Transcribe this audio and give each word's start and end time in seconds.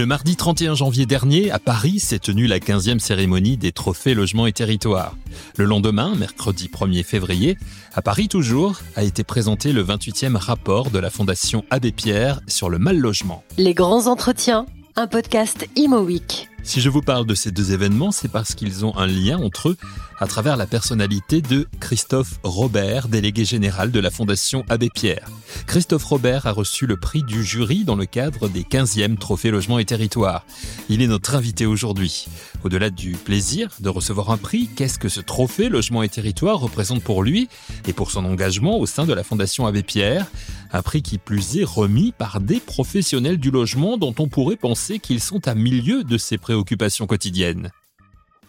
Le 0.00 0.06
mardi 0.06 0.34
31 0.34 0.74
janvier 0.74 1.04
dernier, 1.04 1.50
à 1.50 1.58
Paris, 1.58 1.98
s'est 2.00 2.18
tenue 2.18 2.46
la 2.46 2.58
15e 2.58 3.00
cérémonie 3.00 3.56
des 3.56 3.70
trophées 3.70 4.14
logements 4.14 4.46
et 4.46 4.52
territoires. 4.52 5.14
Le 5.56 5.64
lendemain, 5.64 6.14
mercredi 6.14 6.70
1er 6.72 7.04
février, 7.04 7.58
à 7.94 8.00
Paris 8.00 8.28
toujours, 8.28 8.80
a 8.96 9.02
été 9.02 9.24
présenté 9.24 9.72
le 9.72 9.84
28e 9.84 10.36
rapport 10.36 10.90
de 10.90 10.98
la 10.98 11.10
Fondation 11.10 11.64
Abbé 11.70 11.92
Pierre 11.92 12.40
sur 12.46 12.70
le 12.70 12.78
mal 12.78 12.98
logement. 12.98 13.44
Les 13.58 13.74
grands 13.74 14.06
entretiens, 14.06 14.64
un 14.96 15.06
podcast 15.06 15.68
Imo 15.76 16.00
Week. 16.00 16.49
Si 16.62 16.80
je 16.80 16.88
vous 16.88 17.00
parle 17.00 17.26
de 17.26 17.34
ces 17.34 17.50
deux 17.50 17.72
événements, 17.72 18.12
c'est 18.12 18.30
parce 18.30 18.54
qu'ils 18.54 18.84
ont 18.84 18.96
un 18.96 19.06
lien 19.06 19.38
entre 19.38 19.70
eux 19.70 19.76
à 20.18 20.26
travers 20.26 20.56
la 20.56 20.66
personnalité 20.66 21.40
de 21.40 21.66
Christophe 21.80 22.38
Robert, 22.42 23.08
délégué 23.08 23.44
général 23.44 23.90
de 23.90 23.98
la 23.98 24.10
Fondation 24.10 24.64
Abbé 24.68 24.90
Pierre. 24.90 25.26
Christophe 25.66 26.04
Robert 26.04 26.46
a 26.46 26.52
reçu 26.52 26.86
le 26.86 26.96
prix 26.96 27.22
du 27.22 27.42
jury 27.42 27.84
dans 27.84 27.96
le 27.96 28.04
cadre 28.04 28.48
des 28.48 28.62
15e 28.62 29.16
Trophées 29.16 29.50
Logement 29.50 29.78
et 29.78 29.84
Territoire. 29.86 30.44
Il 30.90 31.00
est 31.00 31.06
notre 31.06 31.34
invité 31.34 31.64
aujourd'hui. 31.64 32.26
Au-delà 32.62 32.90
du 32.90 33.12
plaisir 33.12 33.70
de 33.80 33.88
recevoir 33.88 34.30
un 34.30 34.36
prix, 34.36 34.68
qu'est-ce 34.76 34.98
que 34.98 35.08
ce 35.08 35.20
trophée 35.20 35.70
Logement 35.70 36.02
et 36.02 36.08
Territoire 36.08 36.60
représente 36.60 37.02
pour 37.02 37.22
lui 37.22 37.48
et 37.88 37.94
pour 37.94 38.10
son 38.10 38.24
engagement 38.26 38.78
au 38.78 38.86
sein 38.86 39.06
de 39.06 39.14
la 39.14 39.24
Fondation 39.24 39.66
Abbé 39.66 39.82
Pierre? 39.82 40.26
Un 40.72 40.82
prix 40.82 41.02
qui 41.02 41.18
plus 41.18 41.58
est 41.58 41.64
remis 41.64 42.12
par 42.16 42.40
des 42.40 42.60
professionnels 42.60 43.38
du 43.38 43.50
logement 43.50 43.96
dont 43.96 44.14
on 44.18 44.28
pourrait 44.28 44.56
penser 44.56 44.98
qu'ils 45.00 45.20
sont 45.20 45.48
à 45.48 45.54
milieu 45.54 46.04
de 46.04 46.16
ses 46.16 46.38
préoccupations 46.38 47.06
quotidiennes. 47.06 47.70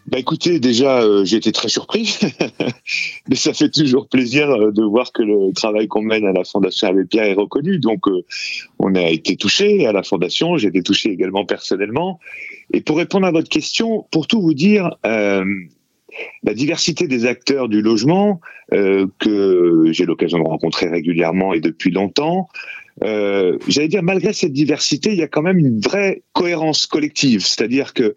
Bah 0.07 0.17
écoutez, 0.17 0.59
déjà, 0.59 1.01
euh, 1.03 1.23
j'ai 1.25 1.37
été 1.37 1.51
très 1.51 1.69
surpris, 1.69 2.17
mais 3.29 3.35
ça 3.35 3.53
fait 3.53 3.69
toujours 3.69 4.07
plaisir 4.07 4.49
euh, 4.49 4.71
de 4.71 4.83
voir 4.83 5.11
que 5.11 5.21
le 5.21 5.53
travail 5.53 5.87
qu'on 5.87 6.01
mène 6.01 6.25
à 6.25 6.31
la 6.31 6.43
Fondation 6.43 6.87
Abbé 6.87 7.05
Pierre 7.05 7.25
est 7.25 7.33
reconnu. 7.33 7.77
Donc, 7.77 8.07
euh, 8.07 8.23
on 8.79 8.95
a 8.95 9.09
été 9.09 9.35
touché 9.35 9.85
à 9.85 9.91
la 9.91 10.01
Fondation, 10.01 10.57
j'ai 10.57 10.69
été 10.69 10.81
touché 10.81 11.11
également 11.11 11.45
personnellement. 11.45 12.19
Et 12.73 12.81
pour 12.81 12.97
répondre 12.97 13.27
à 13.27 13.31
votre 13.31 13.49
question, 13.49 14.07
pour 14.11 14.25
tout 14.25 14.41
vous 14.41 14.55
dire, 14.55 14.95
la 16.43 16.53
diversité 16.53 17.07
des 17.07 17.25
acteurs 17.25 17.69
du 17.69 17.81
logement 17.81 18.41
que 18.69 19.85
j'ai 19.91 20.05
l'occasion 20.05 20.39
de 20.39 20.43
rencontrer 20.43 20.87
régulièrement 20.87 21.53
et 21.53 21.59
depuis 21.59 21.91
longtemps, 21.91 22.47
j'allais 23.01 23.87
dire 23.87 24.03
malgré 24.03 24.33
cette 24.33 24.53
diversité, 24.53 25.11
il 25.11 25.17
y 25.17 25.23
a 25.23 25.27
quand 25.27 25.41
même 25.41 25.59
une 25.59 25.79
vraie 25.79 26.23
cohérence 26.33 26.85
collective, 26.85 27.45
c'est-à-dire 27.45 27.93
que 27.93 28.15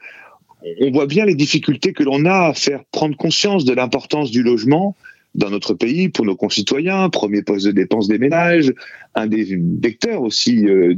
on 0.81 0.91
voit 0.91 1.06
bien 1.06 1.25
les 1.25 1.34
difficultés 1.34 1.92
que 1.92 2.03
l'on 2.03 2.25
a 2.25 2.48
à 2.48 2.55
faire 2.55 2.84
prendre 2.91 3.17
conscience 3.17 3.65
de 3.65 3.75
l'importance 3.75 4.31
du 4.31 4.42
logement 4.42 4.97
dans 5.34 5.50
notre 5.50 5.75
pays 5.75 6.09
pour 6.09 6.25
nos 6.25 6.37
concitoyens, 6.37 7.09
premier 7.11 7.42
poste 7.42 7.67
de 7.67 7.72
dépense 7.72 8.06
des 8.06 8.19
ménages, 8.19 8.72
un 9.15 9.27
des 9.27 9.59
vecteurs 9.83 10.22
aussi 10.22 10.65
euh, 10.67 10.95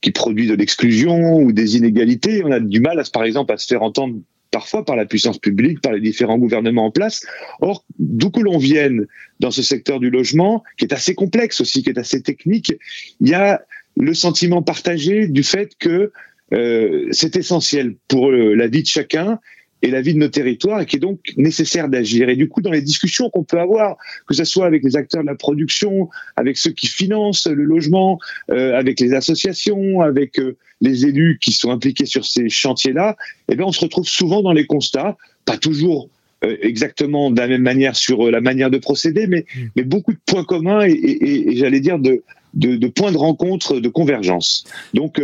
qui 0.00 0.12
produit 0.12 0.46
de 0.46 0.54
l'exclusion 0.54 1.36
ou 1.36 1.52
des 1.52 1.76
inégalités. 1.76 2.42
On 2.44 2.52
a 2.52 2.60
du 2.60 2.80
mal, 2.80 3.02
par 3.12 3.24
exemple, 3.24 3.52
à 3.52 3.56
se 3.58 3.66
faire 3.66 3.82
entendre 3.82 4.14
parfois 4.50 4.84
par 4.84 4.96
la 4.96 5.06
puissance 5.06 5.38
publique, 5.38 5.80
par 5.80 5.92
les 5.92 6.00
différents 6.00 6.38
gouvernements 6.38 6.86
en 6.86 6.90
place. 6.90 7.24
Or, 7.60 7.84
d'où 7.98 8.30
que 8.30 8.40
l'on 8.40 8.58
vienne 8.58 9.06
dans 9.38 9.50
ce 9.50 9.62
secteur 9.62 10.00
du 10.00 10.10
logement, 10.10 10.62
qui 10.76 10.84
est 10.84 10.92
assez 10.92 11.14
complexe 11.14 11.60
aussi, 11.60 11.82
qui 11.82 11.90
est 11.90 11.98
assez 11.98 12.22
technique, 12.22 12.72
il 13.20 13.28
y 13.28 13.34
a 13.34 13.62
le 13.96 14.14
sentiment 14.14 14.62
partagé 14.62 15.28
du 15.28 15.42
fait 15.42 15.72
que 15.78 16.12
euh, 16.52 17.08
c'est 17.12 17.36
essentiel 17.36 17.94
pour 18.08 18.30
euh, 18.30 18.54
la 18.54 18.66
vie 18.66 18.82
de 18.82 18.88
chacun 18.88 19.38
et 19.82 19.90
la 19.90 20.00
vie 20.00 20.14
de 20.14 20.18
nos 20.18 20.28
territoires 20.28 20.80
et 20.80 20.86
qui 20.86 20.96
est 20.96 21.00
donc 21.00 21.20
nécessaire 21.36 21.88
d'agir. 21.88 22.28
Et 22.28 22.36
du 22.36 22.48
coup, 22.48 22.60
dans 22.60 22.70
les 22.70 22.82
discussions 22.82 23.30
qu'on 23.30 23.44
peut 23.44 23.60
avoir, 23.60 23.96
que 24.26 24.34
ce 24.34 24.44
soit 24.44 24.66
avec 24.66 24.82
les 24.82 24.96
acteurs 24.96 25.22
de 25.22 25.26
la 25.26 25.34
production, 25.34 26.08
avec 26.36 26.56
ceux 26.56 26.72
qui 26.72 26.86
financent 26.86 27.46
le 27.46 27.64
logement, 27.64 28.18
euh, 28.50 28.78
avec 28.78 29.00
les 29.00 29.14
associations, 29.14 30.00
avec 30.00 30.40
les 30.80 31.06
élus 31.06 31.38
qui 31.40 31.52
sont 31.52 31.70
impliqués 31.70 32.06
sur 32.06 32.24
ces 32.24 32.48
chantiers-là, 32.48 33.16
eh 33.48 33.56
bien, 33.56 33.66
on 33.66 33.72
se 33.72 33.80
retrouve 33.80 34.06
souvent 34.06 34.42
dans 34.42 34.52
les 34.52 34.66
constats, 34.66 35.16
pas 35.44 35.56
toujours 35.56 36.08
exactement 36.42 37.30
de 37.30 37.38
la 37.38 37.48
même 37.48 37.62
manière 37.62 37.94
sur 37.96 38.30
la 38.30 38.40
manière 38.40 38.70
de 38.70 38.78
procéder, 38.78 39.26
mais, 39.26 39.44
mmh. 39.54 39.60
mais 39.76 39.82
beaucoup 39.82 40.12
de 40.12 40.18
points 40.24 40.44
communs 40.44 40.86
et, 40.86 40.92
et, 40.92 41.50
et 41.50 41.56
j'allais 41.56 41.80
dire 41.80 41.98
de, 41.98 42.22
de, 42.54 42.76
de, 42.76 42.88
points 42.88 43.12
de 43.12 43.16
rencontre, 43.16 43.78
de 43.78 43.88
convergence. 43.88 44.64
Donc, 44.94 45.20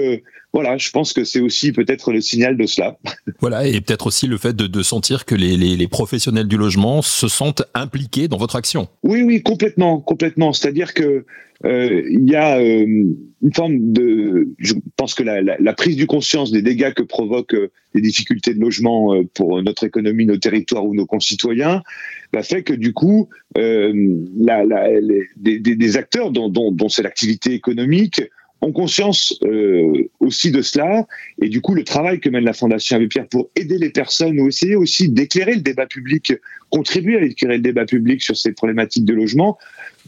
voilà, 0.56 0.78
je 0.78 0.90
pense 0.90 1.12
que 1.12 1.22
c'est 1.24 1.40
aussi 1.40 1.70
peut-être 1.70 2.12
le 2.12 2.22
signal 2.22 2.56
de 2.56 2.64
cela. 2.64 2.96
Voilà, 3.40 3.66
et 3.66 3.78
peut-être 3.82 4.06
aussi 4.06 4.26
le 4.26 4.38
fait 4.38 4.56
de, 4.56 4.82
sentir 4.82 5.26
que 5.26 5.34
les, 5.34 5.86
professionnels 5.86 6.48
du 6.48 6.56
logement 6.56 7.02
se 7.02 7.28
sentent 7.28 7.62
impliqués 7.74 8.26
dans 8.26 8.38
votre 8.38 8.56
action. 8.56 8.88
Oui, 9.02 9.20
oui, 9.20 9.42
complètement, 9.42 10.00
complètement. 10.00 10.54
C'est-à-dire 10.54 10.94
que 10.94 11.26
euh, 11.66 12.02
il 12.10 12.30
y 12.30 12.34
a 12.34 12.58
euh, 12.58 12.86
une 12.86 13.54
forme 13.54 13.92
de, 13.92 14.48
je 14.56 14.72
pense 14.96 15.12
que 15.12 15.22
la, 15.22 15.72
prise 15.74 15.96
du 15.96 16.06
conscience 16.06 16.50
des 16.50 16.62
dégâts 16.62 16.94
que 16.94 17.02
provoquent 17.02 17.54
euh, 17.54 17.70
les 17.92 18.00
difficultés 18.00 18.54
de 18.54 18.60
logement 18.60 19.22
pour 19.34 19.62
notre 19.62 19.84
économie, 19.84 20.24
nos 20.24 20.38
territoires 20.38 20.86
ou 20.86 20.94
nos 20.94 21.06
concitoyens, 21.06 21.82
bah, 22.32 22.42
fait 22.42 22.62
que 22.62 22.72
du 22.72 22.94
coup, 22.94 23.28
la, 23.54 24.64
des, 25.36 25.96
acteurs 25.98 26.30
dont, 26.30 26.48
dont 26.48 26.88
c'est 26.88 27.02
l'activité 27.02 27.52
économique 27.52 28.22
ont 28.62 28.72
conscience 28.72 29.38
euh, 29.44 30.08
aussi 30.20 30.50
de 30.50 30.62
cela 30.62 31.06
et 31.40 31.48
du 31.48 31.60
coup 31.60 31.74
le 31.74 31.84
travail 31.84 32.20
que 32.20 32.28
mène 32.28 32.44
la 32.44 32.52
Fondation 32.52 32.96
Abbé 32.96 33.08
Pierre 33.08 33.28
pour 33.28 33.50
aider 33.54 33.78
les 33.78 33.90
personnes 33.90 34.40
ou 34.40 34.48
essayer 34.48 34.76
aussi 34.76 35.08
d'éclairer 35.08 35.54
le 35.54 35.60
débat 35.60 35.86
public, 35.86 36.34
contribuer 36.70 37.18
à 37.18 37.22
éclairer 37.22 37.56
le 37.56 37.62
débat 37.62 37.84
public 37.84 38.22
sur 38.22 38.36
ces 38.36 38.52
problématiques 38.52 39.04
de 39.04 39.14
logement. 39.14 39.58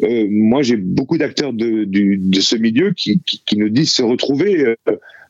Euh, 0.03 0.27
moi 0.31 0.63
j'ai 0.63 0.77
beaucoup 0.77 1.19
d'acteurs 1.19 1.53
de, 1.53 1.87
ce 2.41 2.57
milieu 2.57 2.93
qui, 2.93 3.21
qui, 3.25 3.43
qui, 3.45 3.59
nous 3.59 3.69
disent 3.69 3.93
se 3.93 4.03
retrouver 4.03 4.65
euh, 4.65 4.77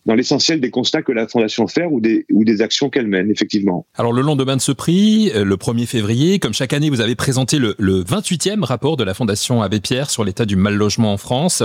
dans 0.09 0.15
l'essentiel 0.15 0.59
des 0.61 0.71
constats 0.71 1.03
que 1.03 1.13
la 1.13 1.29
Fondation 1.29 1.69
fait 1.69 1.85
ou 1.85 2.01
des, 2.01 2.25
ou 2.33 2.43
des 2.43 2.63
actions 2.63 2.89
qu'elle 2.89 3.07
mène, 3.07 3.31
effectivement. 3.31 3.87
Alors, 3.95 4.15
le 4.15 4.23
lendemain 4.23 4.57
de 4.57 4.63
ce 4.63 4.73
prix, 4.73 5.31
euh, 5.35 5.45
le 5.45 5.57
1er 5.57 5.85
février, 5.85 6.39
comme 6.39 6.55
chaque 6.55 6.73
année, 6.73 6.89
vous 6.89 7.03
avez 7.03 7.15
présenté 7.15 7.59
le, 7.59 7.75
le 7.79 8.03
28e 8.03 8.65
rapport 8.65 8.97
de 8.97 9.05
la 9.05 9.13
Fondation 9.13 9.61
Abbé 9.61 9.81
Pierre 9.81 10.09
sur 10.09 10.25
l'état 10.25 10.47
du 10.47 10.57
mal 10.57 10.75
logement 10.75 11.13
en 11.13 11.19
France. 11.19 11.63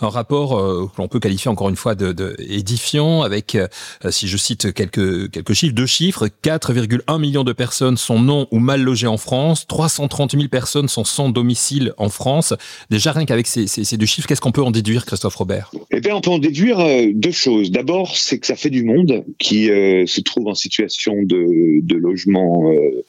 Un 0.00 0.08
rapport 0.08 0.58
euh, 0.58 0.90
que 0.92 1.00
l'on 1.00 1.06
peut 1.06 1.20
qualifier 1.20 1.48
encore 1.48 1.68
une 1.68 1.76
fois 1.76 1.94
de, 1.94 2.10
de 2.10 2.34
édifiant 2.40 3.22
avec, 3.22 3.54
euh, 3.54 3.68
si 4.10 4.26
je 4.26 4.36
cite 4.36 4.72
quelques, 4.72 5.30
quelques 5.30 5.52
chiffres, 5.52 5.74
deux 5.74 5.86
chiffres, 5.86 6.26
4,1 6.42 7.20
millions 7.20 7.44
de 7.44 7.52
personnes 7.52 7.96
sont 7.96 8.18
non 8.18 8.48
ou 8.50 8.58
mal 8.58 8.82
logées 8.82 9.06
en 9.06 9.16
France, 9.16 9.64
330 9.68 10.32
000 10.32 10.48
personnes 10.48 10.88
sont 10.88 11.04
sans 11.04 11.28
domicile 11.28 11.92
en 11.98 12.08
France. 12.08 12.52
Déjà, 12.90 13.12
rien 13.12 13.26
qu'avec 13.26 13.46
ces, 13.46 13.68
ces, 13.68 13.84
ces 13.84 13.96
deux 13.96 14.06
chiffres, 14.06 14.26
qu'est-ce 14.26 14.40
qu'on 14.40 14.50
peut 14.50 14.64
en 14.64 14.72
déduire, 14.72 15.06
Christophe 15.06 15.36
Robert? 15.36 15.70
Eh 15.92 16.00
bien, 16.00 16.16
on 16.16 16.20
peut 16.20 16.30
en 16.30 16.40
déduire 16.40 16.78
deux 17.14 17.30
choses. 17.30 17.70
D'abord, 17.76 18.16
c'est 18.16 18.38
que 18.38 18.46
ça 18.46 18.56
fait 18.56 18.70
du 18.70 18.84
monde 18.84 19.26
qui 19.38 19.70
euh, 19.70 20.06
se 20.06 20.22
trouve 20.22 20.46
en 20.46 20.54
situation 20.54 21.22
de, 21.22 21.94
logement 21.94 22.72
euh, 22.72 23.04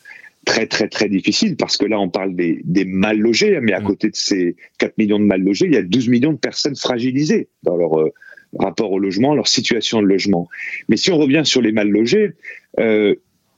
très 0.45 0.67
très 0.67 0.89
très 0.89 1.07
difficile 1.07 1.55
parce 1.55 1.77
que 1.77 1.85
là 1.85 1.97
on 2.01 2.09
parle 2.09 2.35
des, 2.35 2.61
mal 2.85 3.17
logés, 3.17 3.57
mais 3.61 3.71
à 3.71 3.79
mm. 3.79 3.83
côté 3.85 4.09
de 4.09 4.15
ces 4.17 4.57
4 4.79 4.97
millions 4.97 5.19
de 5.19 5.23
mal 5.23 5.41
logés, 5.41 5.67
il 5.67 5.73
y 5.73 5.77
a 5.77 5.83
12 5.83 6.09
millions 6.09 6.33
de 6.33 6.37
personnes 6.37 6.75
fragilisées 6.75 7.47
dans 7.63 7.77
leur 7.77 7.97
euh, 7.97 8.09
rapport 8.59 8.91
au 8.91 8.99
logement, 8.99 9.35
leur 9.35 9.47
situation 9.47 10.01
de 10.01 10.05
logement. 10.05 10.49
Mais 10.89 10.97
si 10.97 11.11
on 11.11 11.17
revient 11.17 11.43
sur 11.45 11.61
les 11.61 11.71
mal 11.71 11.87
logés, 11.87 12.33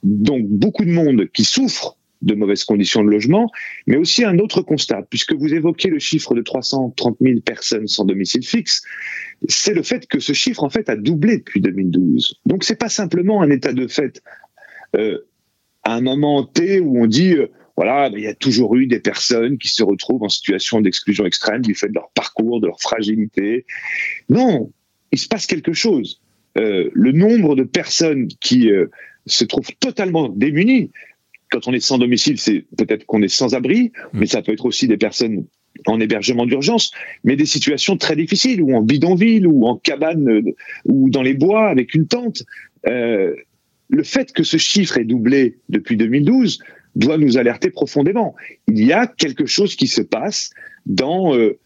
donc 0.03 0.45
beaucoup 0.45 0.85
de 0.85 0.91
monde 0.91 1.27
qui 1.33 1.43
souffre 1.43 1.97
de 2.21 2.35
mauvaises 2.35 2.63
conditions 2.63 3.03
de 3.03 3.09
logement, 3.09 3.49
mais 3.87 3.95
aussi 3.95 4.25
un 4.25 4.39
autre 4.39 4.61
constat, 4.61 5.03
puisque 5.09 5.33
vous 5.33 5.53
évoquez 5.53 5.89
le 5.89 5.99
chiffre 5.99 6.35
de 6.35 6.41
330 6.41 7.17
000 7.21 7.39
personnes 7.41 7.87
sans 7.87 8.05
domicile 8.05 8.45
fixe, 8.45 8.81
c'est 9.47 9.73
le 9.73 9.83
fait 9.83 10.05
que 10.07 10.19
ce 10.19 10.33
chiffre 10.33 10.63
en 10.63 10.69
fait 10.69 10.89
a 10.89 10.95
doublé 10.95 11.37
depuis 11.37 11.61
2012. 11.61 12.41
Donc 12.45 12.63
c'est 12.63 12.75
pas 12.75 12.89
simplement 12.89 13.41
un 13.41 13.49
état 13.49 13.73
de 13.73 13.87
fait 13.87 14.21
euh, 14.95 15.19
à 15.83 15.95
un 15.95 16.01
moment 16.01 16.43
T 16.43 16.79
où 16.81 17.01
on 17.01 17.07
dit 17.07 17.35
euh, 17.35 17.47
voilà 17.77 18.09
il 18.13 18.19
y 18.21 18.27
a 18.27 18.35
toujours 18.35 18.75
eu 18.75 18.85
des 18.85 18.99
personnes 18.99 19.57
qui 19.57 19.69
se 19.69 19.83
retrouvent 19.83 20.23
en 20.23 20.29
situation 20.29 20.81
d'exclusion 20.81 21.25
extrême 21.25 21.61
du 21.61 21.73
fait 21.73 21.87
de 21.87 21.93
leur 21.93 22.09
parcours, 22.13 22.59
de 22.59 22.67
leur 22.67 22.81
fragilité. 22.81 23.65
Non, 24.27 24.71
il 25.13 25.19
se 25.19 25.27
passe 25.27 25.45
quelque 25.45 25.73
chose. 25.73 26.21
Euh, 26.57 26.89
le 26.93 27.11
nombre 27.13 27.55
de 27.55 27.63
personnes 27.63 28.27
qui 28.41 28.69
se 29.25 29.45
trouvent 29.45 29.71
totalement 29.79 30.27
démunies, 30.27 30.91
quand 31.49 31.67
on 31.67 31.73
est 31.73 31.79
sans 31.79 31.97
domicile, 31.97 32.39
c'est 32.39 32.65
peut-être 32.77 33.05
qu'on 33.05 33.21
est 33.21 33.27
sans 33.27 33.55
abri, 33.55 33.91
mais 34.13 34.27
ça 34.27 34.41
peut 34.41 34.51
être 34.51 34.65
aussi 34.65 34.87
des 34.87 34.97
personnes 34.97 35.45
en 35.85 35.99
hébergement 35.99 36.45
d'urgence, 36.45 36.91
mais 37.23 37.35
des 37.35 37.45
situations 37.45 37.97
très 37.97 38.15
difficiles, 38.15 38.61
ou 38.61 38.75
en 38.75 38.81
bidonville, 38.81 39.47
ou 39.47 39.65
en 39.65 39.77
cabane, 39.77 40.29
euh, 40.29 40.41
ou 40.85 41.09
dans 41.09 41.21
les 41.21 41.33
bois 41.33 41.69
avec 41.69 41.93
une 41.93 42.07
tente. 42.07 42.43
Euh, 42.87 43.35
le 43.89 44.03
fait 44.03 44.31
que 44.33 44.43
ce 44.43 44.57
chiffre 44.57 44.97
ait 44.97 45.05
doublé 45.05 45.57
depuis 45.69 45.97
2012 45.97 46.59
doit 46.95 47.17
nous 47.17 47.37
alerter 47.37 47.71
profondément. 47.71 48.35
Il 48.67 48.85
y 48.85 48.93
a 48.93 49.07
quelque 49.07 49.45
chose 49.45 49.75
qui 49.75 49.87
se 49.87 50.01
passe 50.01 50.51
dans 50.85 51.35
euh, 51.35 51.57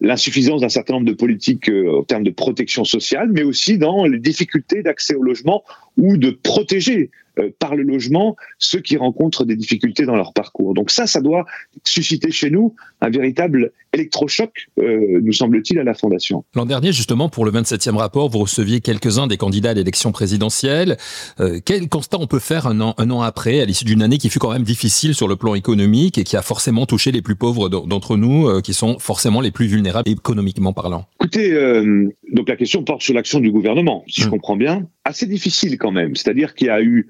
l'insuffisance 0.00 0.60
d'un 0.60 0.68
certain 0.68 0.94
nombre 0.94 1.06
de 1.06 1.14
politiques 1.14 1.70
en 1.70 2.02
termes 2.02 2.24
de 2.24 2.30
protection 2.30 2.84
sociale, 2.84 3.30
mais 3.32 3.42
aussi 3.42 3.78
dans 3.78 4.04
les 4.04 4.18
difficultés 4.18 4.82
d'accès 4.82 5.14
au 5.14 5.22
logement 5.22 5.64
ou 5.96 6.18
de 6.18 6.30
protéger 6.30 7.10
euh, 7.38 7.50
par 7.58 7.76
le 7.76 7.82
logement 7.82 8.34
ceux 8.58 8.80
qui 8.80 8.96
rencontrent 8.96 9.44
des 9.44 9.56
difficultés 9.56 10.06
dans 10.06 10.16
leur 10.16 10.32
parcours. 10.32 10.72
Donc 10.72 10.90
ça, 10.90 11.06
ça 11.06 11.20
doit 11.20 11.44
susciter 11.84 12.30
chez 12.30 12.48
nous 12.48 12.74
un 13.02 13.10
véritable 13.10 13.72
électrochoc, 13.92 14.68
euh, 14.78 15.20
nous 15.22 15.32
semble-t-il, 15.32 15.78
à 15.78 15.84
la 15.84 15.92
Fondation. 15.92 16.44
L'an 16.54 16.64
dernier, 16.64 16.92
justement, 16.92 17.28
pour 17.28 17.44
le 17.44 17.50
27e 17.50 17.96
rapport, 17.96 18.30
vous 18.30 18.38
receviez 18.38 18.80
quelques-uns 18.80 19.26
des 19.26 19.36
candidats 19.36 19.70
à 19.70 19.74
l'élection 19.74 20.12
présidentielle. 20.12 20.96
Euh, 21.40 21.60
quel 21.62 21.90
constat 21.90 22.16
on 22.18 22.26
peut 22.26 22.38
faire 22.38 22.66
un 22.66 22.80
an, 22.80 22.94
un 22.96 23.10
an 23.10 23.20
après, 23.20 23.60
à 23.60 23.66
l'issue 23.66 23.84
d'une 23.84 24.02
année 24.02 24.16
qui 24.16 24.30
fut 24.30 24.38
quand 24.38 24.52
même 24.52 24.62
difficile 24.62 25.14
sur 25.14 25.28
le 25.28 25.36
plan 25.36 25.54
économique 25.54 26.16
et 26.16 26.24
qui 26.24 26.36
a 26.38 26.42
forcément 26.42 26.86
touché 26.86 27.12
les 27.12 27.20
plus 27.20 27.36
pauvres 27.36 27.68
d'entre 27.68 28.16
nous, 28.16 28.62
qui 28.62 28.72
sont 28.72 28.98
forcément 28.98 29.42
les 29.42 29.50
plus 29.50 29.66
vulnérables 29.66 30.08
économiquement 30.08 30.72
parlant? 30.72 31.06
Écoutez, 31.20 31.52
donc 32.32 32.48
la 32.48 32.56
question 32.56 32.82
porte 32.82 33.02
sur 33.02 33.12
l'action 33.14 33.40
du 33.40 33.50
gouvernement, 33.50 34.04
si 34.08 34.22
je 34.22 34.28
mmh. 34.28 34.30
comprends 34.30 34.56
bien. 34.56 34.88
Assez 35.04 35.26
difficile 35.26 35.76
quand 35.78 35.92
même. 35.92 36.16
C'est-à-dire 36.16 36.54
qu'il 36.54 36.68
y 36.68 36.70
a 36.70 36.80
eu 36.82 37.08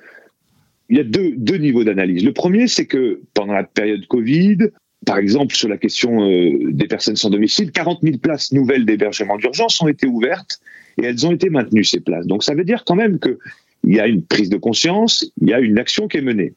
il 0.89 0.97
y 0.97 1.01
a 1.01 1.05
deux, 1.05 1.33
deux 1.37 1.57
niveaux 1.57 1.85
d'analyse. 1.85 2.25
Le 2.25 2.33
premier, 2.33 2.69
c'est 2.69 2.87
que 2.87 3.21
pendant 3.35 3.53
la 3.53 3.65
période 3.65 4.07
Covid, 4.07 4.59
par 5.05 5.19
exemple, 5.19 5.55
sur 5.55 5.69
la 5.69 5.79
question 5.79 6.29
euh, 6.29 6.73
des 6.73 6.87
personnes 6.87 7.17
sans 7.17 7.31
domicile, 7.31 7.71
40 7.71 8.01
000 8.03 8.19
places 8.19 8.53
nouvelles 8.53 8.85
d'hébergement 8.85 9.37
d'urgence 9.37 9.81
ont 9.81 9.89
été 9.89 10.07
ouvertes 10.07 10.61
et 11.01 11.07
elles 11.07 11.27
ont 11.27 11.33
été 11.33 11.51
maintenues, 11.51 11.85
ces 11.85 12.01
places. 12.01 12.27
Donc 12.27 12.43
ça 12.43 12.55
veut 12.55 12.65
dire 12.65 12.85
quand 12.85 12.97
même 12.97 13.19
qu'il 13.19 13.95
y 13.95 14.01
a 14.01 14.07
une 14.07 14.23
prise 14.23 14.49
de 14.49 14.57
conscience, 14.57 15.31
il 15.41 15.49
y 15.49 15.53
a 15.53 15.61
une 15.61 15.79
action 15.79 16.09
qui 16.09 16.19
est 16.19 16.23
menée. 16.23 16.55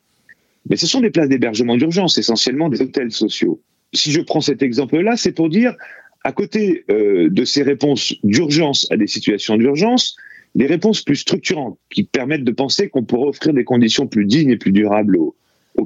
Mais 0.69 0.77
ce 0.77 0.87
sont 0.87 1.01
des 1.01 1.09
places 1.09 1.29
d'hébergement 1.29 1.77
d'urgence, 1.77 2.17
essentiellement 2.17 2.69
des 2.69 2.81
hôtels 2.81 3.11
sociaux. 3.11 3.61
Si 3.93 4.11
je 4.11 4.21
prends 4.21 4.41
cet 4.41 4.61
exemple-là, 4.61 5.15
c'est 5.15 5.31
pour 5.31 5.49
dire, 5.49 5.75
à 6.23 6.31
côté 6.31 6.85
euh, 6.91 7.29
de 7.29 7.43
ces 7.43 7.63
réponses 7.63 8.13
d'urgence 8.23 8.87
à 8.91 8.97
des 8.97 9.07
situations 9.07 9.57
d'urgence, 9.57 10.15
des 10.55 10.65
réponses 10.65 11.03
plus 11.03 11.15
structurantes 11.15 11.77
qui 11.89 12.03
permettent 12.03 12.43
de 12.43 12.51
penser 12.51 12.89
qu'on 12.89 13.03
pourrait 13.03 13.29
offrir 13.29 13.53
des 13.53 13.63
conditions 13.63 14.07
plus 14.07 14.25
dignes 14.25 14.51
et 14.51 14.57
plus 14.57 14.71
durables 14.71 15.17
aux, 15.17 15.35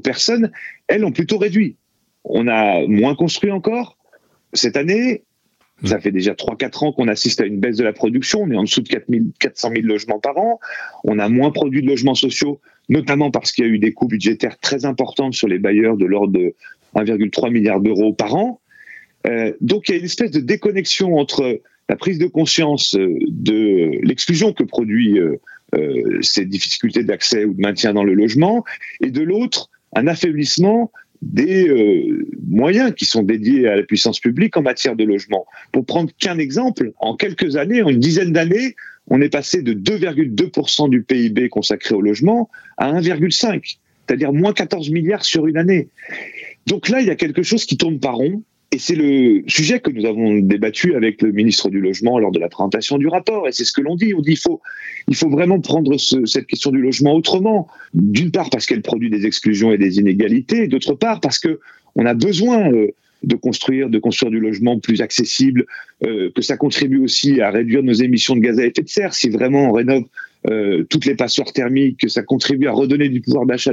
personnes, 0.03 0.51
elles 0.87 1.05
ont 1.05 1.11
plutôt 1.11 1.37
réduit. 1.37 1.75
On 2.23 2.47
a 2.47 2.87
moins 2.87 3.13
construit 3.13 3.51
encore. 3.51 3.97
Cette 4.53 4.75
année, 4.75 5.23
ça 5.83 5.99
fait 5.99 6.11
déjà 6.11 6.33
3-4 6.33 6.85
ans 6.85 6.91
qu'on 6.93 7.07
assiste 7.07 7.41
à 7.41 7.45
une 7.45 7.59
baisse 7.59 7.77
de 7.77 7.83
la 7.83 7.93
production. 7.93 8.41
On 8.41 8.49
est 8.49 8.55
en 8.55 8.63
dessous 8.63 8.81
de 8.81 8.89
4 8.89 9.05
400 9.39 9.69
000 9.75 9.85
logements 9.85 10.19
par 10.19 10.37
an. 10.37 10.59
On 11.03 11.19
a 11.19 11.29
moins 11.29 11.51
produit 11.51 11.83
de 11.83 11.87
logements 11.87 12.15
sociaux, 12.15 12.59
notamment 12.89 13.29
parce 13.29 13.51
qu'il 13.51 13.65
y 13.65 13.67
a 13.67 13.71
eu 13.71 13.77
des 13.77 13.93
coûts 13.93 14.07
budgétaires 14.07 14.57
très 14.59 14.85
importants 14.85 15.31
sur 15.31 15.47
les 15.47 15.59
bailleurs 15.59 15.97
de 15.97 16.05
l'ordre 16.05 16.33
de 16.33 16.55
1,3 16.95 17.51
milliard 17.51 17.79
d'euros 17.79 18.13
par 18.13 18.35
an. 18.35 18.61
Euh, 19.27 19.53
donc 19.61 19.87
il 19.87 19.91
y 19.91 19.95
a 19.95 19.99
une 19.99 20.05
espèce 20.05 20.31
de 20.31 20.39
déconnexion 20.39 21.17
entre 21.17 21.61
la 21.89 21.95
prise 21.95 22.17
de 22.17 22.27
conscience 22.27 22.95
euh, 22.95 23.17
de 23.27 23.99
l'exclusion 24.03 24.53
que 24.53 24.63
produit 24.63 25.19
euh, 25.19 25.35
euh, 25.75 26.21
ces 26.21 26.45
difficultés 26.45 27.03
d'accès 27.03 27.45
ou 27.45 27.53
de 27.53 27.61
maintien 27.61 27.93
dans 27.93 28.03
le 28.03 28.13
logement, 28.13 28.63
et 29.01 29.11
de 29.11 29.21
l'autre, 29.21 29.69
un 29.95 30.07
affaiblissement 30.07 30.91
des 31.21 31.71
moyens 32.49 32.93
qui 32.93 33.05
sont 33.05 33.23
dédiés 33.23 33.65
à 33.69 33.77
la 33.77 33.83
puissance 33.83 34.19
publique 34.19 34.57
en 34.57 34.61
matière 34.61 34.97
de 34.97 35.05
logement. 35.05 35.45
Pour 35.71 35.85
prendre 35.85 36.11
qu'un 36.19 36.37
exemple, 36.37 36.91
en 36.99 37.15
quelques 37.15 37.55
années, 37.55 37.81
en 37.81 37.87
une 37.87 37.99
dizaine 37.99 38.33
d'années, 38.33 38.75
on 39.07 39.21
est 39.21 39.29
passé 39.29 39.61
de 39.61 39.73
2,2% 39.73 40.89
du 40.89 41.01
PIB 41.01 41.47
consacré 41.47 41.95
au 41.95 42.01
logement 42.01 42.49
à 42.77 42.91
1,5, 42.91 43.77
c'est-à-dire 44.05 44.33
moins 44.33 44.51
14 44.51 44.89
milliards 44.89 45.23
sur 45.23 45.47
une 45.47 45.55
année. 45.55 45.87
Donc 46.67 46.89
là, 46.89 46.99
il 46.99 47.07
y 47.07 47.11
a 47.11 47.15
quelque 47.15 47.41
chose 47.41 47.63
qui 47.65 47.77
tourne 47.77 48.01
pas 48.01 48.11
rond, 48.11 48.43
et 48.73 48.79
c'est 48.79 48.95
le 48.95 49.43
sujet 49.45 49.79
que 49.79 49.91
nous 49.91 50.03
avons 50.07 50.33
débattu 50.39 50.95
avec 50.95 51.21
le 51.21 51.31
ministre 51.31 51.69
du 51.69 51.79
Logement 51.79 52.17
lors 52.17 52.31
de 52.31 52.39
la 52.39 52.49
présentation 52.49 52.97
du 52.97 53.07
rapport. 53.07 53.47
Et 53.47 53.51
c'est 53.51 53.65
ce 53.65 53.71
que 53.71 53.81
l'on 53.81 53.95
dit. 53.95 54.15
On 54.15 54.21
dit 54.21 54.31
il 55.07 55.15
faut, 55.15 55.29
vraiment 55.29 55.59
prendre 55.59 55.95
cette 55.99 56.47
question 56.47 56.71
du 56.71 56.81
logement 56.81 57.13
autrement. 57.13 57.67
D'une 57.93 58.31
part 58.31 58.49
parce 58.49 58.65
qu'elle 58.65 58.81
produit 58.81 59.11
des 59.11 59.27
exclusions 59.27 59.71
et 59.71 59.77
des 59.77 59.99
inégalités, 59.99 60.67
d'autre 60.67 60.95
part 60.95 61.19
parce 61.19 61.37
que 61.37 61.59
on 61.95 62.07
a 62.07 62.15
besoin 62.15 62.71
euh, 62.71 62.87
de 63.21 63.35
construire, 63.35 63.91
de 63.91 63.99
construire 63.99 64.31
du 64.31 64.39
logement 64.39 64.79
plus 64.79 65.01
accessible, 65.01 65.67
euh, 66.03 66.31
que 66.35 66.41
ça 66.41 66.57
contribue 66.57 66.97
aussi 66.97 67.41
à 67.41 67.51
réduire 67.51 67.83
nos 67.83 67.93
émissions 67.93 68.35
de 68.35 68.39
gaz 68.39 68.57
à 68.59 68.65
effet 68.65 68.81
de 68.81 68.89
serre. 68.89 69.13
Si 69.13 69.29
vraiment 69.29 69.69
on 69.69 69.71
rénove 69.71 70.05
euh, 70.49 70.83
toutes 70.89 71.05
les 71.05 71.15
passoires 71.15 71.51
thermiques, 71.53 72.01
que 72.01 72.07
ça 72.07 72.21
contribue 72.21 72.67
à 72.67 72.71
redonner 72.73 73.09
du 73.09 73.21
pouvoir 73.21 73.45
d'achat 73.45 73.71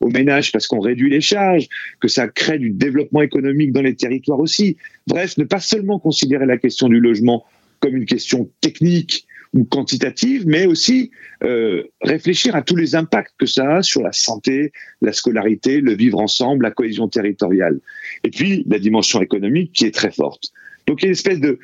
aux 0.00 0.08
ménages 0.08 0.52
parce 0.52 0.66
qu'on 0.66 0.80
réduit 0.80 1.10
les 1.10 1.20
charges, 1.20 1.68
que 2.00 2.08
ça 2.08 2.28
crée 2.28 2.58
du 2.58 2.70
développement 2.70 3.22
économique 3.22 3.72
dans 3.72 3.82
les 3.82 3.96
territoires 3.96 4.40
aussi. 4.40 4.76
Bref, 5.06 5.38
ne 5.38 5.44
pas 5.44 5.60
seulement 5.60 5.98
considérer 5.98 6.46
la 6.46 6.58
question 6.58 6.88
du 6.88 7.00
logement 7.00 7.44
comme 7.80 7.96
une 7.96 8.04
question 8.04 8.50
technique 8.60 9.26
ou 9.52 9.64
quantitative, 9.64 10.46
mais 10.46 10.66
aussi 10.66 11.10
euh, 11.42 11.84
réfléchir 12.02 12.54
à 12.54 12.62
tous 12.62 12.76
les 12.76 12.94
impacts 12.94 13.34
que 13.38 13.46
ça 13.46 13.76
a 13.76 13.82
sur 13.82 14.02
la 14.02 14.12
santé, 14.12 14.72
la 15.00 15.12
scolarité, 15.12 15.80
le 15.80 15.94
vivre 15.94 16.20
ensemble, 16.20 16.64
la 16.64 16.70
cohésion 16.70 17.08
territoriale. 17.08 17.80
Et 18.22 18.30
puis 18.30 18.64
la 18.68 18.78
dimension 18.78 19.20
économique 19.20 19.72
qui 19.72 19.86
est 19.86 19.94
très 19.94 20.12
forte. 20.12 20.50
Donc 20.86 21.02
il 21.02 21.04
y 21.04 21.06
a 21.06 21.08
une 21.08 21.12
espèce 21.12 21.40
de 21.40 21.58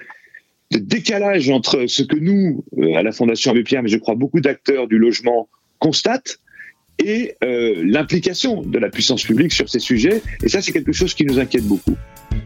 de 0.70 0.78
décalage 0.78 1.48
entre 1.50 1.86
ce 1.86 2.02
que 2.02 2.16
nous, 2.16 2.64
euh, 2.78 2.94
à 2.94 3.02
la 3.02 3.12
Fondation 3.12 3.50
Abbé 3.52 3.62
Pierre, 3.62 3.82
mais 3.82 3.88
je 3.88 3.98
crois 3.98 4.14
beaucoup 4.14 4.40
d'acteurs 4.40 4.88
du 4.88 4.98
logement 4.98 5.48
constatent, 5.78 6.40
et 6.98 7.34
euh, 7.44 7.82
l'implication 7.84 8.62
de 8.62 8.78
la 8.78 8.88
puissance 8.88 9.22
publique 9.22 9.52
sur 9.52 9.68
ces 9.68 9.80
sujets. 9.80 10.22
Et 10.42 10.48
ça, 10.48 10.60
c'est 10.62 10.72
quelque 10.72 10.92
chose 10.92 11.14
qui 11.14 11.24
nous 11.24 11.38
inquiète 11.38 11.64
beaucoup. 11.64 11.96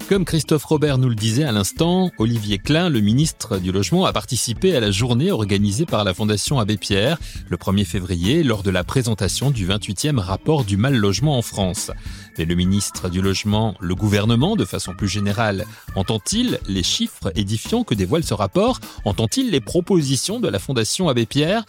Comme 0.09 0.25
Christophe 0.25 0.65
Robert 0.65 0.99
nous 0.99 1.09
le 1.09 1.15
disait 1.15 1.45
à 1.45 1.53
l'instant, 1.53 2.11
Olivier 2.19 2.59
Klein, 2.59 2.89
le 2.89 3.01
ministre 3.01 3.59
du 3.59 3.71
Logement, 3.71 4.07
a 4.07 4.13
participé 4.13 4.75
à 4.75 4.81
la 4.81 4.91
journée 4.91 5.31
organisée 5.31 5.87
par 5.87 6.03
la 6.03 6.15
Fondation 6.15 6.59
Abbé 6.59 6.77
Pierre 6.77 7.19
le 7.49 7.57
1er 7.57 7.85
février 7.85 8.43
lors 8.43 8.65
de 8.65 8.71
la 8.71 8.83
présentation 8.83 9.53
du 9.53 9.69
28e 9.69 10.19
rapport 10.19 10.65
du 10.65 10.77
mal 10.77 10.97
logement 10.97 11.39
en 11.39 11.43
France. 11.43 11.93
Mais 12.39 12.45
le 12.45 12.57
ministre 12.57 13.09
du 13.09 13.23
Logement, 13.23 13.77
le 13.81 13.95
gouvernement, 13.95 14.57
de 14.57 14.65
façon 14.65 14.95
plus 14.95 15.09
générale, 15.09 15.65
entend-il 15.95 16.59
les 16.67 16.83
chiffres 16.83 17.31
édifiants 17.37 17.85
que 17.85 17.95
dévoile 17.95 18.25
ce 18.25 18.35
rapport? 18.35 18.81
Entend-il 19.05 19.51
les 19.51 19.61
propositions 19.61 20.41
de 20.41 20.49
la 20.49 20.59
Fondation 20.59 21.09
Abbé 21.09 21.27
Pierre? 21.27 21.65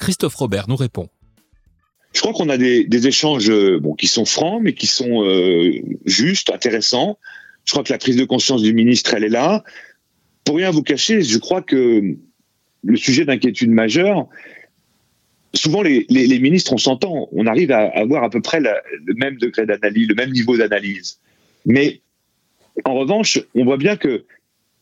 Christophe 0.00 0.34
Robert 0.34 0.68
nous 0.68 0.76
répond. 0.76 1.08
Je 2.14 2.20
crois 2.20 2.32
qu'on 2.32 2.48
a 2.48 2.56
des, 2.56 3.06
échanges 3.06 3.50
euh, 3.50 3.80
qui 3.98 4.06
sont 4.06 4.24
francs, 4.24 4.60
mais 4.62 4.72
qui 4.72 4.86
sont 4.86 5.24
euh, 5.24 5.72
justes, 6.04 6.50
intéressants. 6.50 7.18
Je 7.64 7.72
crois 7.72 7.82
que 7.82 7.92
la 7.92 7.98
prise 7.98 8.16
de 8.16 8.24
conscience 8.24 8.62
du 8.62 8.72
ministre, 8.72 9.14
elle 9.14 9.24
est 9.24 9.28
là. 9.28 9.64
Pour 10.44 10.56
rien 10.56 10.70
vous 10.70 10.82
cacher, 10.82 11.22
je 11.22 11.38
crois 11.38 11.60
que 11.60 12.16
le 12.84 12.96
sujet 12.96 13.24
d'inquiétude 13.24 13.70
majeure, 13.70 14.28
souvent 15.54 15.82
les, 15.82 16.06
ministres, 16.38 16.72
on 16.72 16.78
s'entend, 16.78 17.28
on 17.32 17.46
arrive 17.46 17.72
à 17.72 17.88
avoir 17.88 18.22
à 18.22 18.30
peu 18.30 18.40
près 18.40 18.60
le 18.60 19.14
même 19.14 19.36
degré 19.38 19.66
d'analyse, 19.66 20.08
le 20.08 20.14
même 20.14 20.30
niveau 20.30 20.56
d'analyse. 20.56 21.18
Mais 21.66 22.00
en 22.84 22.94
revanche, 22.94 23.40
on 23.54 23.64
voit 23.64 23.78
bien 23.78 23.96
que 23.96 24.24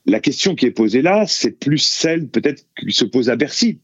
la 0.06 0.20
question 0.20 0.54
qui 0.54 0.66
est 0.66 0.70
posée 0.72 1.02
là, 1.02 1.26
c'est 1.26 1.52
plus 1.52 1.78
celle 1.78 2.26
peut-être 2.28 2.66
qui 2.78 2.92
se 2.92 3.04
pose 3.04 3.30
à 3.30 3.36
Bercy. 3.36 3.78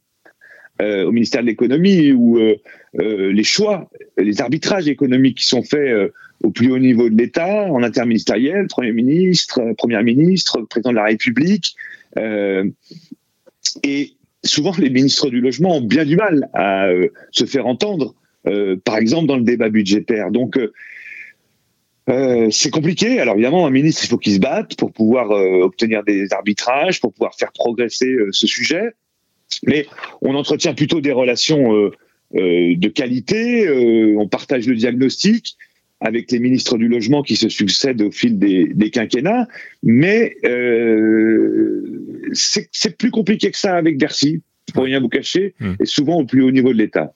Euh, 0.81 1.07
au 1.07 1.11
ministère 1.11 1.41
de 1.41 1.47
l'économie 1.47 2.13
où 2.13 2.39
euh, 2.39 2.55
euh, 3.01 3.33
les 3.33 3.43
choix, 3.43 3.91
les 4.17 4.41
arbitrages 4.41 4.87
économiques 4.87 5.39
qui 5.39 5.47
sont 5.47 5.65
faits 5.65 6.13
au 6.45 6.51
plus 6.51 6.71
haut 6.71 6.79
niveau 6.79 7.11
de 7.11 7.17
l'État, 7.17 7.65
en 7.65 7.83
interministériel, 7.83 8.69
Premier 8.69 8.93
ministre, 8.93 9.61
Première 9.77 10.05
ministre, 10.05 10.61
Président 10.63 10.91
de 10.91 10.97
la 10.97 11.05
République. 11.05 11.75
et 13.83 14.13
souvent, 14.45 14.73
les 14.79 14.91
ministres 14.91 15.31
du 15.31 15.41
Logement 15.41 15.79
ont 15.79 15.81
bien 15.81 16.05
du 16.05 16.15
mal 16.15 16.49
à 16.55 16.89
se 17.33 17.45
faire 17.45 17.67
entendre, 17.67 18.15
par 18.85 18.99
exemple 18.99 19.27
dans 19.27 19.37
le 19.37 19.43
débat 19.43 19.69
budgétaire. 19.69 20.31
Donc, 20.31 20.61
c'est 22.07 22.71
compliqué. 22.71 23.19
Alors 23.19 23.35
évidemment, 23.35 23.67
un 23.67 23.71
ministre, 23.71 24.05
il 24.05 24.09
faut 24.09 24.19
qu'il 24.19 24.35
se 24.35 24.41
batte 24.41 24.77
pour 24.77 24.93
pouvoir 24.93 25.31
obtenir 25.31 26.05
des 26.05 26.33
arbitrages, 26.33 27.01
pour 27.01 27.13
pouvoir 27.13 27.35
faire 27.35 27.51
progresser 27.53 28.17
ce 28.31 28.47
sujet 28.47 28.95
mais 29.67 29.87
on 30.23 30.35
entretient 30.35 30.75
plutôt 30.75 31.01
des 31.01 31.13
relations 31.13 31.75
euh, 31.75 31.91
euh, 32.35 32.75
de 32.77 32.89
qualité, 32.89 33.67
euh, 33.67 34.17
on 34.19 34.29
partage 34.29 34.67
le 34.67 34.75
diagnostic 34.75 35.57
avec 36.01 36.31
les 36.31 36.39
ministres 36.39 36.79
du 36.79 36.87
logement 36.87 37.23
qui 37.23 37.35
se 37.35 37.49
succèdent 37.49 38.03
au 38.03 38.13
fil 38.13 38.39
des, 38.39 38.91
quinquennats, 38.91 39.49
mais 39.83 40.37
c'est 42.33 42.97
plus 42.97 43.11
compliqué 43.11 43.51
que 43.51 43.59
ça 43.59 43.75
avec 43.75 43.99
Bercy, 43.99 44.43
pour 44.73 44.85
rien 44.85 45.01
vous 45.01 45.09
cacher, 45.09 45.55
mmh. 45.59 45.73
et 45.81 45.87
souvent 45.87 46.21
au 46.21 46.25
plus 46.25 46.43
haut 46.43 46.53
niveau 46.53 46.73
de 46.73 46.79
l'État. 46.79 47.13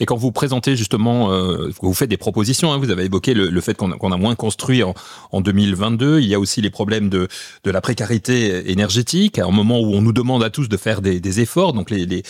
Et 0.00 0.06
quand 0.06 0.16
vous 0.16 0.32
présentez 0.32 0.76
justement, 0.76 1.32
euh, 1.32 1.70
vous 1.82 1.94
faites 1.94 2.10
des 2.10 2.16
propositions, 2.16 2.72
hein, 2.72 2.78
vous 2.78 2.90
avez 2.90 3.04
évoqué 3.04 3.34
le, 3.34 3.60
fait 3.60 3.74
qu'on 3.74 3.90
a, 3.90 4.16
moins 4.16 4.34
construit 4.34 4.82
en, 4.82 4.94
en, 5.32 5.40
2022. 5.40 6.20
Il 6.20 6.26
y 6.26 6.34
a 6.34 6.40
aussi 6.40 6.60
les 6.60 6.70
problèmes 6.70 7.08
de, 7.08 7.28
de, 7.64 7.70
la 7.70 7.80
précarité 7.80 8.70
énergétique, 8.70 9.38
à 9.38 9.46
un 9.46 9.50
moment 9.50 9.80
où 9.80 9.94
on 9.94 10.02
nous 10.02 10.12
demande 10.12 10.42
à 10.42 10.50
tous 10.50 10.68
de 10.68 10.76
faire 10.76 11.02
des, 11.02 11.40
efforts. 11.40 11.72
Donc 11.72 11.90
les, 11.90 12.06
les, 12.06 12.22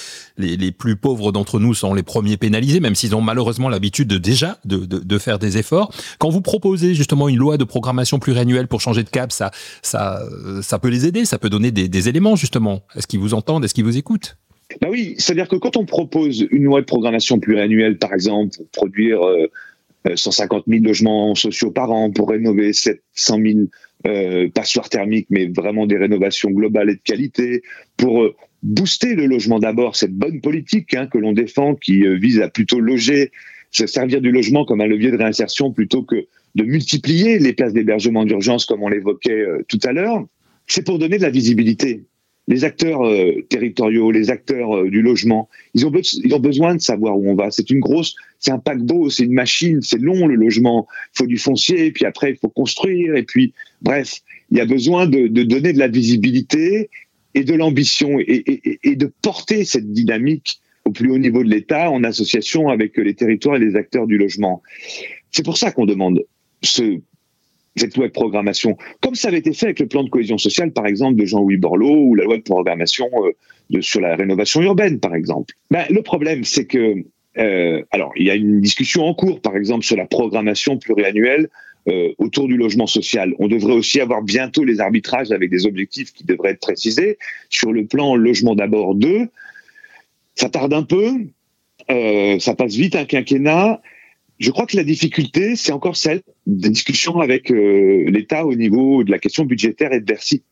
les, 0.57 0.73
plus 0.73 0.97
pauvres 0.97 1.33
d'entre 1.33 1.61
nous 1.61 1.75
sont 1.75 1.95
les 1.95 2.03
premiers 2.03 2.37
pénalisés, 2.37 2.81
même 2.81 2.95
s'ils 2.95 3.15
ont 3.15 3.21
malheureusement 3.21 3.69
l'habitude 3.69 4.09
de, 4.09 4.19
déjà 4.19 4.59
de, 4.65 4.85
de, 4.85 5.19
faire 5.19 5.39
des 5.39 5.59
efforts. 5.59 5.93
Quand 6.19 6.31
vous 6.31 6.41
proposez 6.41 6.95
justement 6.95 7.29
une 7.29 7.37
loi 7.37 7.57
de 7.57 7.65
programmation 7.65 8.19
pluriannuelle 8.19 8.69
pour 8.69 8.81
changer 8.81 9.05
de 9.05 9.11
cap, 9.11 9.33
ça, 9.33 9.51
ça, 9.83 10.23
ça 10.63 10.79
peut 10.79 10.89
les 10.89 11.07
aider, 11.07 11.25
ça 11.25 11.39
peut 11.39 11.51
donner 11.51 11.71
des, 11.71 11.89
des 11.89 12.09
éléments 12.09 12.37
justement. 12.37 12.83
Est-ce 12.95 13.07
qu'ils 13.07 13.21
vous 13.21 13.35
entendent, 13.35 13.65
est-ce 13.65 13.75
qu'ils 13.75 13.85
vous 13.85 13.97
écoutent? 13.97 14.37
Ben 14.81 14.89
oui, 14.91 15.15
c'est-à-dire 15.19 15.49
que 15.49 15.57
quand 15.57 15.77
on 15.77 15.87
propose 15.87 16.47
une 16.51 16.65
loi 16.65 16.81
de 16.81 16.87
programmation 16.87 17.39
pluriannuelle, 17.39 17.99
par 17.99 18.13
exemple, 18.13 18.57
pour 18.57 18.67
produire 18.71 19.21
150 20.15 20.65
000 20.69 20.85
logements 20.85 21.35
sociaux 21.35 21.71
par 21.71 21.91
an, 21.91 22.11
pour 22.11 22.31
rénover 22.31 22.73
700 22.73 23.39
000 23.43 23.59
euh, 24.07 24.49
passoires 24.51 24.89
thermiques, 24.89 25.27
mais 25.31 25.47
vraiment 25.47 25.87
des 25.87 25.97
rénovations 25.97 26.51
globales 26.51 26.91
et 26.91 26.95
de 26.95 27.01
qualité, 27.03 27.63
pour 27.97 28.23
euh, 28.23 28.37
booster 28.63 29.15
le 29.15 29.27
logement 29.27 29.59
d'abord, 29.59 29.97
cette 29.97 30.15
bonne 30.15 30.41
politique 30.41 30.95
hein, 30.95 31.07
que 31.07 31.19
l'on 31.19 31.33
défend, 31.33 31.75
qui 31.75 32.07
euh, 32.07 32.17
vise 32.17 32.41
à 32.41 32.49
plutôt 32.49 32.79
loger, 32.79 33.33
se 33.73 33.87
servir 33.87 34.21
du 34.21 34.31
logement 34.31 34.65
comme 34.65 34.81
un 34.81 34.87
levier 34.87 35.11
de 35.11 35.17
réinsertion 35.17 35.73
plutôt 35.73 36.03
que 36.03 36.27
de 36.55 36.63
multiplier 36.63 37.39
les 37.39 37.53
places 37.53 37.73
d'hébergement 37.73 38.25
d'urgence 38.25 38.65
comme 38.65 38.83
on 38.83 38.89
l'évoquait 38.89 39.45
tout 39.69 39.81
à 39.83 39.93
l'heure, 39.93 40.25
c'est 40.67 40.87
pour 40.87 40.99
donner 40.99 41.19
de 41.19 41.23
la 41.23 41.31
visibilité 41.31 42.05
les 42.49 42.65
acteurs 42.65 43.05
euh, 43.05 43.43
territoriaux, 43.49 44.11
les 44.11 44.31
acteurs 44.31 44.77
euh, 44.77 44.89
du 44.89 45.03
logement, 45.03 45.49
ils 45.75 45.85
ont, 45.85 45.91
besoin 45.91 46.75
de 46.75 46.81
savoir 46.81 47.19
où 47.19 47.29
on 47.29 47.35
va. 47.35 47.51
C'est 47.51 47.71
une 47.71 47.81
grosse, 47.81 48.15
c'est 48.39 48.53
un 48.53 48.59
paquebot, 48.59 49.11
c'est 49.11 49.25
une 49.25 49.35
machine, 49.35 49.83
c'est 49.83 50.01
long 50.01 50.27
le 50.27 50.37
logement. 50.37 50.87
Il 51.15 51.19
faut 51.19 51.27
du 51.27 51.39
foncier, 51.39 51.91
puis 51.91 52.05
après 52.05 52.31
il 52.31 52.37
faut 52.37 52.49
construire, 52.49 53.17
et 53.17 53.25
puis 53.25 53.53
bref, 53.83 54.21
il 54.51 54.59
y 54.59 54.61
a 54.61 54.67
besoin 54.67 55.07
de, 55.07 55.27
donner 55.27 55.73
de 55.73 55.79
la 55.79 55.89
visibilité 55.89 56.89
et 57.35 57.43
de 57.43 57.55
l'ambition 57.55 58.19
et, 58.21 58.79
et, 58.83 58.97
de 58.97 59.13
porter 59.23 59.65
cette 59.65 59.93
dynamique 59.93 60.61
au 60.85 60.91
plus 60.91 61.11
haut 61.11 61.19
niveau 61.19 61.43
de 61.43 61.51
l'État 61.51 61.91
en 61.91 62.05
association 62.05 62.69
avec 62.69 62.97
les 62.97 63.15
territoires 63.15 63.57
et 63.57 63.59
les 63.59 63.75
acteurs 63.75 64.07
du 64.07 64.17
logement. 64.17 64.63
C'est 65.33 65.45
pour 65.45 65.59
ça 65.59 65.73
qu'on 65.73 65.85
demande 65.85 66.25
ce 66.63 67.01
cette 67.77 67.97
loi 67.97 68.07
de 68.07 68.13
programmation, 68.13 68.77
comme 69.01 69.15
ça 69.15 69.29
avait 69.29 69.39
été 69.39 69.53
fait 69.53 69.67
avec 69.67 69.81
le 69.81 69.87
plan 69.87 70.03
de 70.03 70.09
cohésion 70.09 70.39
sociale, 70.39 70.73
par 70.73 70.87
exemple, 70.87 71.17
de 71.17 71.25
Jean-Louis 71.25 71.59
Borloo, 71.59 72.09
ou 72.09 72.15
la 72.15 72.25
loi 72.25 72.39
de 72.39 72.43
programmation 72.43 73.09
euh, 73.23 73.81
sur 73.81 74.01
la 74.01 74.17
rénovation 74.17 74.63
urbaine, 74.63 74.99
par 74.99 75.15
exemple. 75.15 75.55
Ben, 75.71 75.85
le 75.91 76.03
problème, 76.03 76.45
c'est 76.45 76.67
que, 76.67 77.05
euh, 77.39 77.83
alors, 77.91 78.13
il 78.17 78.27
y 78.27 78.31
a 78.31 78.35
une 78.35 78.61
discussion 78.61 79.05
en 79.05 79.15
cours, 79.15 79.41
par 79.41 79.57
exemple, 79.57 79.85
sur 79.85 79.97
la 79.97 80.07
programmation 80.07 80.79
pluriannuelle 80.79 81.49
euh, 81.89 82.13
autour 82.19 82.49
du 82.49 82.57
logement 82.57 82.87
social. 82.87 83.35
On 83.39 83.47
devrait 83.47 83.75
aussi 83.75 84.01
avoir 84.01 84.23
bientôt 84.23 84.65
les 84.65 84.81
arbitrages 84.81 85.31
avec 85.31 85.51
des 85.51 85.67
objectifs 85.67 86.13
qui 86.13 86.25
devraient 86.25 86.51
être 86.51 86.61
précisés. 86.61 87.19
Sur 87.51 87.73
le 87.73 87.87
plan 87.87 88.17
logement 88.17 88.55
d'abord 88.55 88.95
2, 88.95 89.29
ça 90.35 90.49
tarde 90.49 90.73
un 90.73 90.83
peu, 90.83 91.13
ça 92.41 92.55
passe 92.55 92.75
vite 92.75 92.97
un 92.97 93.05
quinquennat, 93.05 93.81
je 94.39 94.51
crois 94.51 94.67
que 94.67 94.77
la 94.77 94.85
difficulté, 94.85 95.57
c'est 95.57 95.73
encore 95.73 95.97
celle 95.97 96.23
des 96.47 96.69
discussions 96.69 97.21
avec 97.21 97.51
euh, 97.51 98.05
l'État 98.11 98.47
au 98.47 98.55
niveau 98.55 99.03
de 99.03 99.11
la 99.11 99.19
question 99.19 99.45
budgétaire 99.45 99.93
et 99.93 100.01
de 100.01 100.05
Bercy. 100.05 100.43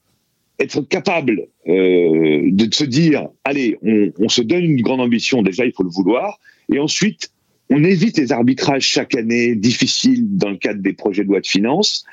Être 0.59 0.83
capable 0.83 1.49
euh, 1.67 2.49
de 2.51 2.75
se 2.75 2.85
dire, 2.85 3.29
allez, 3.45 3.77
on, 4.19 4.29
se 4.29 4.41
donne 4.41 4.65
une 4.65 4.81
grande 4.81 5.01
ambition, 5.01 5.43
déjà 5.43 5.67
il 5.67 5.73
faut 5.73 5.83
le 5.83 5.91
vouloir, 5.91 6.39
et 6.73 6.79
ensuite 6.79 7.31
on 7.71 7.83
évite 7.83 8.19
les 8.19 8.33
arbitrages 8.33 8.87
chaque 8.87 9.15
année 9.15 9.55
difficiles 9.55 10.37
dans 10.37 10.51
le 10.51 10.57
cadre 10.57 10.81
des 10.81 10.93
projets 10.93 11.25
de 11.25 11.29
loi 11.29 11.41
de 11.41 11.47
finances. 11.47 12.05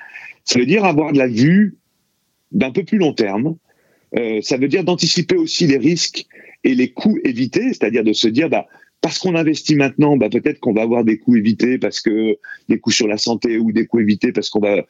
Ça 0.44 0.60
veut 0.60 0.66
dire 0.66 0.86
avoir 0.86 1.13
de 1.13 1.18
la 1.18 1.28
vue 1.28 1.78
d'un 2.51 2.72
peu 2.72 2.84
plus 2.84 2.98
long 2.98 3.13
terme. 3.13 3.56
Euh, 4.18 4.42
ça 4.42 4.58
veut 4.58 4.68
dire 4.68 4.84
d'anticiper 4.84 5.36
aussi 5.36 5.68
les 5.68 5.78
risques 5.78 6.25
et 6.63 6.75
les 6.75 6.92
coûts 6.92 7.18
évités, 7.24 7.70
c'est-à-dire 7.70 8.04
de 8.04 8.13
se 8.13 8.28
dire, 8.28 8.50
bah, 8.50 8.68
parce 9.01 9.17
qu'on 9.17 9.36
investit 9.36 9.75
maintenant, 9.75 10.15
bah 10.15 10.29
peut-être 10.29 10.60
qu'on 10.60 10.74
va 10.74 10.84
avoir 10.84 11.03
des 11.03 11.17
coûts 11.17 11.36
évités 11.36 11.79
parce 11.79 12.01
que 12.01 12.38
des 12.70 12.79
coûts 12.79 12.91
sur 12.91 13.08
la 13.08 13.17
santé 13.17 13.58
ou 13.58 13.72
des 13.72 13.88
coûts 13.88 14.00
évités 14.00 14.31
parce 14.31 14.50
qu'on 14.50 14.60
va 14.60 14.86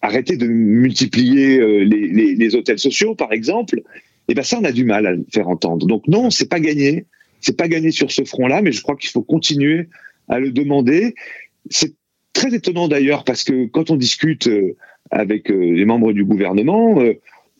arrêter 0.00 0.36
de 0.36 0.46
multiplier 0.46 1.60
euh, 1.60 1.84
les, 1.84 2.54
hôtels 2.54 2.78
sociaux, 2.78 3.14
par 3.14 3.32
exemple. 3.32 3.82
Et 4.28 4.34
ben 4.34 4.42
ça, 4.42 4.58
on 4.60 4.64
a 4.64 4.72
du 4.72 4.84
mal 4.84 5.06
à 5.06 5.12
le 5.12 5.24
faire 5.32 5.48
entendre. 5.48 5.86
Donc 5.86 6.06
non, 6.06 6.30
c'est 6.30 6.48
pas 6.48 6.60
gagné, 6.60 7.06
c'est 7.40 7.56
pas 7.56 7.68
gagné 7.68 7.90
sur 7.90 8.10
ce 8.10 8.24
front-là, 8.24 8.62
mais 8.62 8.72
je 8.72 8.82
crois 8.82 8.96
qu'il 8.96 9.10
faut 9.10 9.22
continuer 9.22 9.88
à 10.28 10.38
le 10.38 10.52
demander. 10.52 11.14
C'est 11.70 11.94
très 12.32 12.54
étonnant 12.54 12.88
d'ailleurs 12.88 13.24
parce 13.24 13.44
que 13.44 13.66
quand 13.66 13.90
on 13.90 13.96
discute 13.96 14.46
euh, 14.46 14.76
avec 15.10 15.50
euh, 15.50 15.56
les 15.56 15.84
membres 15.84 16.12
du 16.12 16.24
gouvernement, 16.24 17.00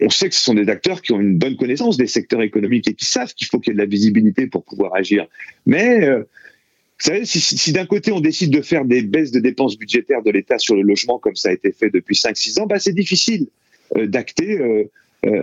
on 0.02 0.10
sait 0.10 0.28
que 0.28 0.34
ce 0.34 0.42
sont 0.42 0.54
des 0.54 0.68
acteurs 0.68 1.02
qui 1.02 1.12
ont 1.12 1.20
une 1.20 1.38
bonne 1.38 1.56
connaissance 1.56 1.96
des 1.96 2.06
secteurs 2.06 2.42
économiques 2.42 2.88
et 2.88 2.94
qui 2.94 3.04
savent 3.04 3.32
qu'il 3.34 3.46
faut 3.46 3.60
qu'il 3.60 3.72
y 3.72 3.72
ait 3.72 3.78
de 3.78 3.82
la 3.82 3.88
visibilité 3.88 4.46
pour 4.46 4.64
pouvoir 4.64 4.94
agir. 4.94 5.26
Mais 5.66 6.04
euh, 6.04 6.18
vous 6.18 6.24
savez, 6.98 7.24
si, 7.24 7.72
d'un 7.72 7.86
côté 7.86 8.12
on 8.12 8.20
décide 8.20 8.50
de 8.50 8.62
faire 8.62 8.84
des 8.84 9.02
baisses 9.02 9.32
de 9.32 9.40
dépenses 9.40 9.78
budgétaires 9.78 10.22
de 10.22 10.30
l'État 10.30 10.58
sur 10.58 10.74
le 10.74 10.82
logement 10.82 11.18
comme 11.18 11.36
ça 11.36 11.50
a 11.50 11.52
été 11.52 11.72
fait 11.72 11.90
depuis 11.90 12.14
5-6 12.14 12.60
ans, 12.60 12.66
bah, 12.66 12.78
c'est 12.78 12.92
difficile 12.92 13.46
euh, 13.96 14.06
d'acter 14.06 14.58
euh, 14.58 14.84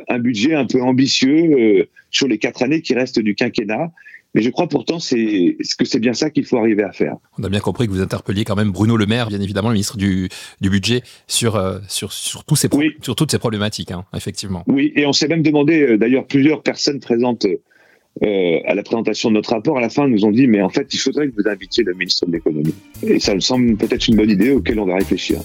un 0.08 0.20
budget 0.20 0.54
un 0.56 0.66
peu 0.66 0.82
ambitieux 0.82 1.88
sur 2.12 2.28
les 2.28 2.38
quatre 2.38 2.64
années 2.64 2.82
qui 2.82 2.94
restent 2.94 3.20
du 3.20 3.34
quinquennat. 3.34 3.92
Mais 4.36 4.42
je 4.42 4.50
crois 4.50 4.68
pourtant 4.68 5.00
c'est 5.00 5.58
que 5.78 5.86
c'est 5.86 6.00
bien 6.00 6.14
ça 6.14 6.30
qu'il 6.30 6.46
faut 6.46 6.58
arriver 6.58 6.84
à 6.84 6.92
faire. 6.92 7.16
On 7.40 7.44
a 7.44 7.50
bien 7.50 7.60
compris 7.60 7.88
que 7.88 7.92
vous 7.92 8.02
interpelliez 8.02 8.44
quand 8.44 8.56
même 8.56 8.72
Bruno 8.72 8.96
Le 8.96 9.06
Maire, 9.06 9.28
bien 9.28 9.42
évidemment 9.42 9.70
le 9.70 9.74
ministre 9.74 9.98
du, 9.98 10.30
du 10.62 10.70
budget, 10.70 11.02
sur, 11.28 11.56
euh, 11.56 11.80
sur, 11.88 12.12
sur, 12.12 12.44
tous 12.44 12.56
ces 12.56 12.70
sur 13.02 13.16
toutes 13.16 13.32
ces 13.32 13.40
problématiques, 13.40 13.92
hein, 13.92 14.06
effectivement. 14.16 14.64
Oui, 14.68 14.94
et 14.96 15.06
on 15.06 15.14
s'est 15.14 15.28
même 15.28 15.42
demandé, 15.42 15.82
euh, 15.82 15.98
d'ailleurs 15.98 16.26
plusieurs 16.28 16.62
personnes 16.62 17.00
présentes 17.00 17.46
euh, 18.24 18.60
à 18.66 18.76
la 18.76 18.84
présentation 18.84 19.30
de 19.30 19.36
notre 19.36 19.52
rapport, 19.52 19.78
à 19.78 19.82
la 19.82 19.90
fin, 19.90 20.08
nous 20.08 20.26
ont 20.26 20.32
dit, 20.32 20.48
mais 20.48 20.62
en 20.62 20.70
fait, 20.70 20.94
il 20.94 20.98
faudrait 20.98 21.30
que 21.30 21.36
vous 21.42 21.48
invitiez 21.48 21.84
le 21.84 21.94
ministre 21.94 22.26
de 22.26 22.34
l'économie. 22.34 22.76
Et 23.02 23.20
ça 23.20 23.34
me 23.34 23.40
semble 23.40 23.78
peut-être 23.78 24.08
une 24.08 24.16
bonne 24.16 24.30
idée 24.30 24.52
auquel 24.52 24.80
on 24.80 24.86
va 24.86 24.96
réfléchir. 24.96 25.40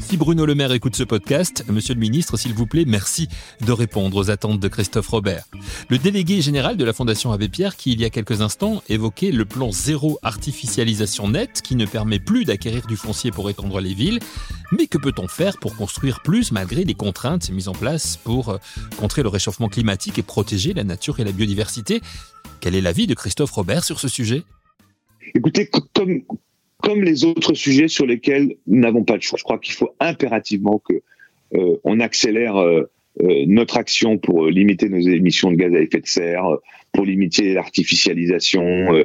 Si 0.00 0.16
Bruno 0.16 0.44
Le 0.46 0.54
Maire 0.54 0.72
écoute 0.72 0.96
ce 0.96 1.04
podcast, 1.04 1.64
Monsieur 1.68 1.94
le 1.94 2.00
Ministre, 2.00 2.36
s'il 2.36 2.54
vous 2.54 2.66
plaît, 2.66 2.84
merci 2.86 3.28
de 3.64 3.72
répondre 3.72 4.16
aux 4.16 4.30
attentes 4.30 4.58
de 4.58 4.68
Christophe 4.68 5.08
Robert. 5.08 5.44
Le 5.88 5.98
délégué 5.98 6.40
général 6.40 6.76
de 6.76 6.84
la 6.84 6.92
Fondation 6.92 7.32
Abbé 7.32 7.48
Pierre, 7.48 7.76
qui 7.76 7.92
il 7.92 8.00
y 8.00 8.04
a 8.04 8.10
quelques 8.10 8.40
instants 8.40 8.82
évoquait 8.88 9.30
le 9.30 9.44
plan 9.44 9.70
zéro 9.70 10.18
artificialisation 10.22 11.28
nette, 11.28 11.62
qui 11.62 11.76
ne 11.76 11.86
permet 11.86 12.18
plus 12.18 12.44
d'acquérir 12.44 12.86
du 12.86 12.96
foncier 12.96 13.30
pour 13.30 13.48
étendre 13.50 13.80
les 13.80 13.94
villes. 13.94 14.18
Mais 14.72 14.86
que 14.86 14.98
peut-on 14.98 15.28
faire 15.28 15.58
pour 15.58 15.76
construire 15.76 16.22
plus 16.22 16.50
malgré 16.52 16.84
les 16.84 16.94
contraintes 16.94 17.50
mises 17.50 17.68
en 17.68 17.74
place 17.74 18.16
pour 18.16 18.50
euh, 18.50 18.58
contrer 18.98 19.22
le 19.22 19.28
réchauffement 19.28 19.68
climatique 19.68 20.18
et 20.18 20.22
protéger 20.22 20.74
la 20.74 20.84
nature 20.84 21.20
et 21.20 21.24
la 21.24 21.32
biodiversité? 21.32 22.00
Quel 22.60 22.74
est 22.74 22.80
l'avis 22.80 23.06
de 23.06 23.14
Christophe 23.14 23.52
Robert 23.52 23.84
sur 23.84 24.00
ce 24.00 24.08
sujet? 24.08 24.42
Écoutez, 25.34 25.70
comme, 25.94 26.22
comme 26.82 27.02
les 27.02 27.24
autres 27.24 27.54
sujets 27.54 27.88
sur 27.88 28.06
lesquels 28.06 28.56
nous 28.66 28.80
n'avons 28.80 29.04
pas 29.04 29.16
de 29.16 29.22
choix. 29.22 29.38
Je 29.38 29.44
crois 29.44 29.58
qu'il 29.58 29.74
faut 29.74 29.90
impérativement 30.00 30.80
que 30.86 30.94
euh, 31.54 31.76
on 31.84 32.00
accélère 32.00 32.56
euh, 32.56 32.82
euh, 33.20 33.44
notre 33.46 33.76
action 33.76 34.18
pour 34.18 34.46
limiter 34.46 34.88
nos 34.88 35.00
émissions 35.00 35.50
de 35.50 35.56
gaz 35.56 35.74
à 35.74 35.80
effet 35.80 36.00
de 36.00 36.06
serre, 36.06 36.44
pour 36.92 37.04
limiter 37.04 37.54
l'artificialisation, 37.54 39.04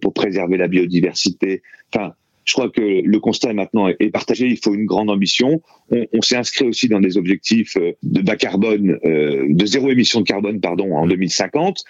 pour 0.00 0.14
préserver 0.14 0.56
la 0.56 0.68
biodiversité. 0.68 1.62
Enfin, 1.92 2.14
je 2.44 2.54
crois 2.54 2.70
que 2.70 2.80
le 2.80 3.20
constat 3.20 3.52
maintenant 3.52 3.88
est 3.88 4.10
partagé. 4.10 4.46
Il 4.46 4.56
faut 4.58 4.74
une 4.74 4.86
grande 4.86 5.10
ambition. 5.10 5.60
On, 5.90 6.06
on 6.14 6.22
s'est 6.22 6.36
inscrit 6.36 6.64
aussi 6.64 6.88
dans 6.88 7.00
des 7.00 7.18
objectifs 7.18 7.76
de 7.76 8.22
bas 8.22 8.36
carbone, 8.36 8.98
de 9.02 9.66
zéro 9.66 9.90
émission 9.90 10.20
de 10.20 10.26
carbone, 10.26 10.60
pardon, 10.60 10.94
en 10.94 11.06
2050. 11.06 11.84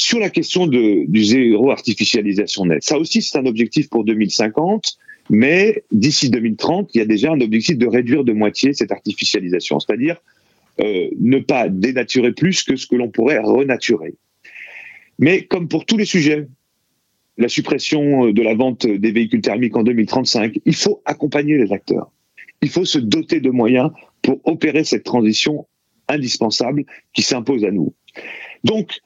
Sur 0.00 0.18
la 0.18 0.30
question 0.30 0.66
du 0.66 1.24
zéro 1.24 1.70
artificialisation 1.70 2.64
net, 2.64 2.82
ça 2.82 2.96
aussi 2.96 3.20
c'est 3.20 3.36
un 3.36 3.44
objectif 3.44 3.90
pour 3.90 4.02
2050, 4.02 4.96
mais 5.28 5.84
d'ici 5.92 6.30
2030, 6.30 6.94
il 6.94 6.98
y 6.98 7.00
a 7.02 7.04
déjà 7.04 7.30
un 7.30 7.40
objectif 7.42 7.76
de 7.76 7.86
réduire 7.86 8.24
de 8.24 8.32
moitié 8.32 8.72
cette 8.72 8.92
artificialisation, 8.92 9.78
c'est-à-dire 9.78 10.16
euh, 10.80 11.10
ne 11.20 11.38
pas 11.38 11.68
dénaturer 11.68 12.32
plus 12.32 12.62
que 12.62 12.76
ce 12.76 12.86
que 12.86 12.96
l'on 12.96 13.10
pourrait 13.10 13.40
renaturer. 13.40 14.14
Mais 15.18 15.44
comme 15.44 15.68
pour 15.68 15.84
tous 15.84 15.98
les 15.98 16.06
sujets, 16.06 16.48
la 17.36 17.50
suppression 17.50 18.30
de 18.30 18.42
la 18.42 18.54
vente 18.54 18.86
des 18.86 19.12
véhicules 19.12 19.42
thermiques 19.42 19.76
en 19.76 19.82
2035, 19.82 20.60
il 20.64 20.76
faut 20.76 21.02
accompagner 21.04 21.58
les 21.58 21.74
acteurs. 21.74 22.10
Il 22.62 22.70
faut 22.70 22.86
se 22.86 22.98
doter 22.98 23.40
de 23.40 23.50
moyens 23.50 23.90
pour 24.22 24.40
opérer 24.44 24.82
cette 24.82 25.04
transition 25.04 25.66
indispensable 26.08 26.86
qui 27.12 27.20
s'impose 27.20 27.66
à 27.66 27.70
nous. 27.70 27.92
Donc, 28.64 29.02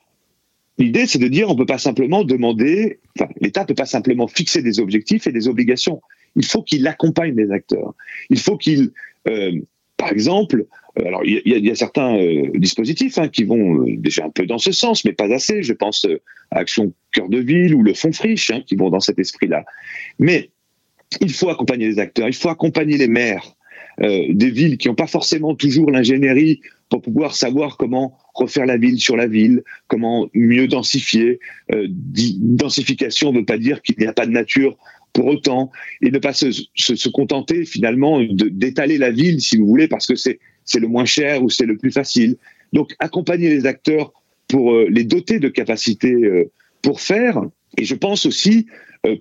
L'idée, 0.79 1.07
c'est 1.07 1.19
de 1.19 1.29
dire, 1.29 1.49
on 1.51 1.55
peut 1.55 1.67
pas 1.67 1.79
simplement 1.79 2.25
demander, 2.25 2.99
enfin, 3.17 3.31
l'État 3.41 3.65
peut 3.65 3.75
pas 3.75 3.87
simplement 3.87 4.27
fixer 4.27 4.61
des 4.63 4.81
objectifs 4.81 5.27
et 5.27 5.33
des 5.33 5.47
obligations. 5.47 6.03
Il 6.37 6.45
faut 6.45 6.63
qu'il 6.63 6.87
accompagne 6.89 7.37
les 7.37 7.53
acteurs. 7.53 7.95
Il 8.29 8.41
faut 8.41 8.57
qu'il, 8.57 8.91
euh, 9.29 9.53
par 9.97 10.11
exemple, 10.11 10.67
euh, 10.99 11.07
alors 11.07 11.25
il 11.25 11.43
y, 11.45 11.71
a 11.71 11.75
certains 11.77 12.17
euh, 12.17 12.51
dispositifs 12.55 13.19
hein, 13.19 13.29
qui 13.29 13.45
vont 13.45 13.85
déjà 13.87 14.25
un 14.25 14.31
peu 14.31 14.47
dans 14.47 14.59
ce 14.59 14.73
sens, 14.73 15.05
mais 15.05 15.13
pas 15.13 15.33
assez. 15.33 15.63
Je 15.63 15.73
pense 15.73 16.07
à 16.51 16.59
Action 16.59 16.93
Cœur 17.13 17.29
de 17.29 17.39
Ville 17.39 17.75
ou 17.75 17.85
le 17.85 17.95
Fonds 17.95 18.13
Friche 18.13 18.51
hein, 18.51 18.63
qui 18.67 18.75
vont 18.75 18.91
dans 18.91 19.01
cet 19.01 19.21
esprit-là. 19.21 19.65
Mais 20.19 20.51
il 21.21 21.33
faut 21.33 21.51
accompagner 21.51 21.87
les 21.87 22.01
acteurs, 22.01 22.27
il 22.27 22.35
faut 22.35 22.49
accompagner 22.49 22.97
les 22.97 23.09
maires 23.09 23.55
des 24.01 24.51
villes 24.51 24.77
qui 24.77 24.89
n'ont 24.89 24.97
pas 24.97 25.07
forcément 25.07 25.55
toujours 25.55 25.89
l'ingénierie 25.89 26.61
pour 26.95 27.03
pouvoir 27.03 27.35
savoir 27.35 27.77
comment 27.77 28.17
refaire 28.35 28.67
la 28.67 28.77
ville 28.77 29.01
sur 29.01 29.17
la 29.17 29.27
ville, 29.27 29.65
comment 29.89 30.29
mieux 30.33 30.69
densifier. 30.69 31.41
Euh, 31.73 31.89
densification 31.91 33.33
ne 33.33 33.39
veut 33.39 33.45
pas 33.45 33.59
dire 33.59 33.83
qu'il 33.83 33.97
n'y 33.99 34.07
a 34.07 34.13
pas 34.13 34.27
de 34.27 34.31
nature 34.31 34.77
pour 35.13 35.27
autant, 35.27 35.73
et 36.03 36.13
ne 36.13 36.19
pas 36.21 36.33
se, 36.33 36.53
se, 36.77 37.09
contenter 37.09 37.65
finalement 37.65 38.21
d'étaler 38.31 38.97
la 38.97 39.11
ville, 39.11 39.41
si 39.41 39.57
vous 39.57 39.67
voulez, 39.67 39.89
parce 39.89 40.07
que 40.07 40.15
c'est 40.15 40.39
le 40.79 40.87
moins 40.87 41.05
cher 41.05 41.43
ou 41.43 41.51
c'est 41.51 41.67
le 41.67 41.77
plus 41.77 41.91
facile. 41.91 42.37
Donc 42.73 42.95
accompagner 43.01 43.49
les 43.49 43.67
acteurs 43.67 44.13
pour 44.47 44.73
les 44.89 45.03
doter 45.03 45.41
de 45.41 45.49
capacités 45.49 46.47
pour 46.81 47.01
faire. 47.01 47.43
Et 47.77 47.85
je 47.85 47.97
pense 47.97 48.25
aussi 48.25 48.67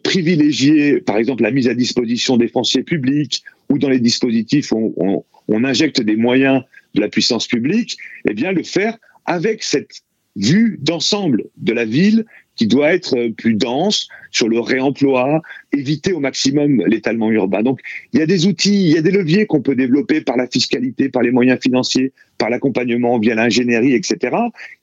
privilégier, 0.03 1.01
par 1.01 1.18
exemple, 1.18 1.42
la 1.42 1.50
mise 1.50 1.68
à 1.68 1.74
disposition 1.74 2.38
des 2.38 2.50
fonciers 2.50 2.84
publics 2.84 3.44
ou 3.70 3.80
dans 3.80 3.89
les 3.89 4.00
dispositifs 4.00 4.72
où 4.72 5.25
on 5.48 5.63
injecte 5.63 6.01
des 6.01 6.15
moyens 6.15 6.62
de 6.93 7.01
la 7.01 7.09
puissance 7.09 7.47
publique, 7.47 7.97
eh 8.27 8.33
bien 8.33 8.51
le 8.51 8.63
faire 8.63 8.97
avec 9.25 9.63
cette 9.63 10.03
vue 10.35 10.79
d'ensemble 10.81 11.45
de 11.57 11.73
la 11.73 11.85
ville 11.85 12.25
qui 12.55 12.67
doit 12.67 12.93
être 12.93 13.29
plus 13.29 13.55
dense 13.55 14.07
sur 14.31 14.47
le 14.47 14.59
réemploi, 14.59 15.41
éviter 15.71 16.13
au 16.13 16.19
maximum 16.19 16.83
l'étalement 16.85 17.31
urbain. 17.31 17.63
Donc 17.63 17.79
il 18.13 18.19
y 18.19 18.23
a 18.23 18.25
des 18.25 18.45
outils, 18.45 18.89
il 18.89 18.91
y 18.91 18.97
a 18.97 19.01
des 19.01 19.12
leviers 19.12 19.45
qu'on 19.45 19.62
peut 19.62 19.75
développer 19.75 20.21
par 20.21 20.38
la 20.38 20.47
fiscalité, 20.47 21.09
par 21.09 21.23
les 21.23 21.31
moyens 21.31 21.59
financiers, 21.62 22.13
par 22.38 22.50
l'accompagnement 22.50 23.19
via 23.19 23.35
l'ingénierie, 23.35 23.93
etc., 23.93 24.35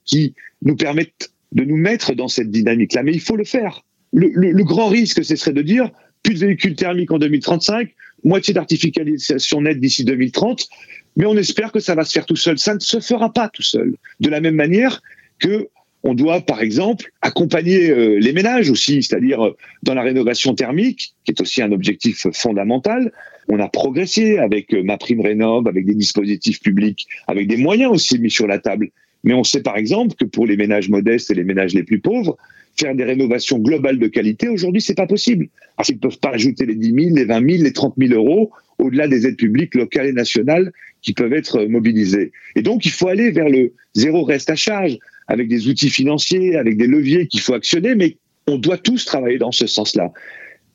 qui 0.04 0.34
nous 0.62 0.76
permettent 0.76 1.30
de 1.52 1.64
nous 1.64 1.76
mettre 1.76 2.14
dans 2.14 2.28
cette 2.28 2.50
dynamique-là. 2.50 3.02
Mais 3.02 3.12
il 3.12 3.20
faut 3.20 3.36
le 3.36 3.44
faire. 3.44 3.84
Le, 4.12 4.28
le 4.28 4.64
grand 4.64 4.88
risque, 4.88 5.24
ce 5.24 5.36
serait 5.36 5.52
de 5.52 5.62
dire 5.62 5.90
plus 6.22 6.40
de 6.40 6.46
véhicules 6.46 6.74
thermiques 6.74 7.12
en 7.12 7.18
2035, 7.18 7.94
moitié 8.24 8.52
d'artificialisation 8.52 9.62
nette 9.62 9.80
d'ici 9.80 10.04
2030, 10.04 10.68
mais 11.16 11.26
on 11.26 11.36
espère 11.36 11.72
que 11.72 11.80
ça 11.80 11.94
va 11.94 12.04
se 12.04 12.12
faire 12.12 12.26
tout 12.26 12.36
seul. 12.36 12.58
Ça 12.58 12.74
ne 12.74 12.80
se 12.80 13.00
fera 13.00 13.32
pas 13.32 13.48
tout 13.48 13.62
seul. 13.62 13.96
De 14.20 14.28
la 14.28 14.40
même 14.40 14.54
manière 14.54 15.02
que 15.38 15.68
on 16.02 16.14
doit, 16.14 16.40
par 16.40 16.62
exemple, 16.62 17.10
accompagner 17.20 17.90
euh, 17.90 18.18
les 18.18 18.32
ménages 18.32 18.70
aussi, 18.70 19.02
c'est-à-dire 19.02 19.44
euh, 19.44 19.56
dans 19.82 19.94
la 19.94 20.02
rénovation 20.02 20.54
thermique, 20.54 21.14
qui 21.24 21.32
est 21.32 21.40
aussi 21.40 21.60
un 21.60 21.72
objectif 21.72 22.26
fondamental. 22.32 23.12
On 23.48 23.58
a 23.58 23.68
progressé 23.68 24.38
avec 24.38 24.72
euh, 24.72 24.82
ma 24.82 24.96
prime 24.96 25.20
rénov, 25.20 25.68
avec 25.68 25.84
des 25.84 25.94
dispositifs 25.94 26.60
publics, 26.60 27.06
avec 27.26 27.48
des 27.48 27.58
moyens 27.58 27.92
aussi 27.92 28.18
mis 28.18 28.30
sur 28.30 28.46
la 28.46 28.58
table. 28.58 28.88
Mais 29.24 29.34
on 29.34 29.44
sait 29.44 29.62
par 29.62 29.76
exemple 29.76 30.14
que 30.14 30.24
pour 30.24 30.46
les 30.46 30.56
ménages 30.56 30.88
modestes 30.88 31.30
et 31.30 31.34
les 31.34 31.44
ménages 31.44 31.74
les 31.74 31.82
plus 31.82 32.00
pauvres, 32.00 32.38
faire 32.78 32.94
des 32.94 33.04
rénovations 33.04 33.58
globales 33.58 33.98
de 33.98 34.06
qualité, 34.06 34.48
aujourd'hui, 34.48 34.80
c'est 34.80 34.94
pas 34.94 35.06
possible. 35.06 35.48
Parce 35.76 35.88
qu'ils 35.88 35.96
ne 35.96 36.00
peuvent 36.00 36.18
pas 36.18 36.30
ajouter 36.30 36.64
les 36.64 36.76
10 36.76 36.94
000, 36.94 37.16
les 37.16 37.24
20 37.26 37.50
000, 37.50 37.62
les 37.62 37.72
30 37.72 37.94
000 37.98 38.14
euros 38.14 38.50
au-delà 38.80 39.08
des 39.08 39.26
aides 39.26 39.36
publiques 39.36 39.74
locales 39.74 40.06
et 40.06 40.12
nationales 40.12 40.72
qui 41.02 41.12
peuvent 41.12 41.32
être 41.32 41.64
mobilisées. 41.64 42.32
Et 42.56 42.62
donc, 42.62 42.84
il 42.86 42.92
faut 42.92 43.08
aller 43.08 43.30
vers 43.30 43.48
le 43.48 43.72
zéro 43.94 44.24
reste 44.24 44.50
à 44.50 44.56
charge, 44.56 44.98
avec 45.28 45.48
des 45.48 45.68
outils 45.68 45.90
financiers, 45.90 46.56
avec 46.56 46.76
des 46.76 46.86
leviers 46.86 47.26
qu'il 47.26 47.40
faut 47.40 47.54
actionner, 47.54 47.94
mais 47.94 48.16
on 48.46 48.58
doit 48.58 48.78
tous 48.78 49.04
travailler 49.04 49.38
dans 49.38 49.52
ce 49.52 49.66
sens-là. 49.66 50.12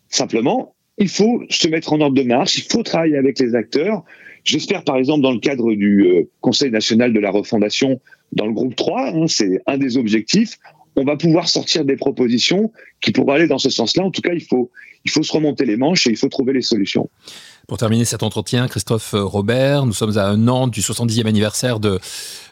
Simplement, 0.09 0.75
il 0.97 1.09
faut 1.09 1.43
se 1.49 1.67
mettre 1.67 1.91
en 1.93 1.99
ordre 1.99 2.15
de 2.15 2.23
marche, 2.23 2.57
il 2.57 2.63
faut 2.63 2.83
travailler 2.83 3.17
avec 3.17 3.37
les 3.39 3.53
acteurs. 3.55 4.03
J'espère, 4.45 4.83
par 4.83 4.97
exemple, 4.97 5.21
dans 5.21 5.33
le 5.33 5.39
cadre 5.39 5.73
du 5.73 6.05
euh, 6.05 6.23
Conseil 6.39 6.71
national 6.71 7.11
de 7.11 7.19
la 7.19 7.31
refondation, 7.31 7.99
dans 8.31 8.45
le 8.45 8.53
groupe 8.53 8.75
3, 8.75 9.09
hein, 9.09 9.27
c'est 9.27 9.61
un 9.65 9.77
des 9.77 9.97
objectifs, 9.97 10.57
on 10.95 11.03
va 11.03 11.17
pouvoir 11.17 11.49
sortir 11.49 11.83
des 11.83 11.97
propositions 11.97 12.71
qui 13.01 13.11
pourraient 13.11 13.35
aller 13.35 13.47
dans 13.47 13.57
ce 13.57 13.69
sens-là. 13.69 14.03
En 14.03 14.11
tout 14.11 14.21
cas, 14.21 14.33
il 14.33 14.43
faut, 14.43 14.71
il 15.03 15.11
faut 15.11 15.23
se 15.23 15.33
remonter 15.33 15.65
les 15.65 15.75
manches 15.75 16.07
et 16.07 16.11
il 16.11 16.17
faut 16.17 16.29
trouver 16.29 16.53
les 16.53 16.61
solutions. 16.61 17.09
Pour 17.67 17.77
terminer 17.77 18.05
cet 18.05 18.23
entretien, 18.23 18.67
Christophe 18.67 19.13
Robert, 19.13 19.85
nous 19.85 19.93
sommes 19.93 20.17
à 20.17 20.27
un 20.27 20.47
an 20.47 20.67
du 20.67 20.81
70e 20.81 21.25
anniversaire 21.25 21.79
de, 21.79 21.99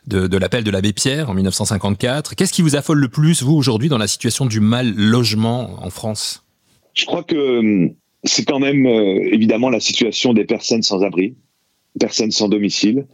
de, 0.08 0.38
l'appel 0.38 0.64
de 0.64 0.72
l'abbé 0.72 0.92
Pierre 0.94 1.30
en 1.30 1.34
1954. 1.34 2.36
Qu'est-ce 2.36 2.54
qui 2.54 2.62
vous 2.62 2.76
affole 2.76 3.00
le 3.00 3.10
plus, 3.10 3.44
vous, 3.44 3.54
aujourd'hui, 3.54 3.90
dans 3.90 3.98
la 3.98 4.08
situation 4.08 4.46
du 4.46 4.60
mal 4.60 4.94
logement 4.96 5.84
en 5.84 5.90
France? 5.90 6.44
Je 6.94 7.06
crois 7.06 7.24
que 7.24 7.60
hum, 7.60 7.94
c'est 8.24 8.46
quand 8.46 8.60
même 8.60 8.86
euh, 8.86 9.20
évidemment 9.32 9.70
la 9.70 9.80
situation 9.80 10.34
des 10.34 10.46
personnes 10.46 10.82
sans 10.82 11.04
abri, 11.04 11.36
personnes 12.00 12.32
sans 12.32 12.50
domicile, 12.50 13.06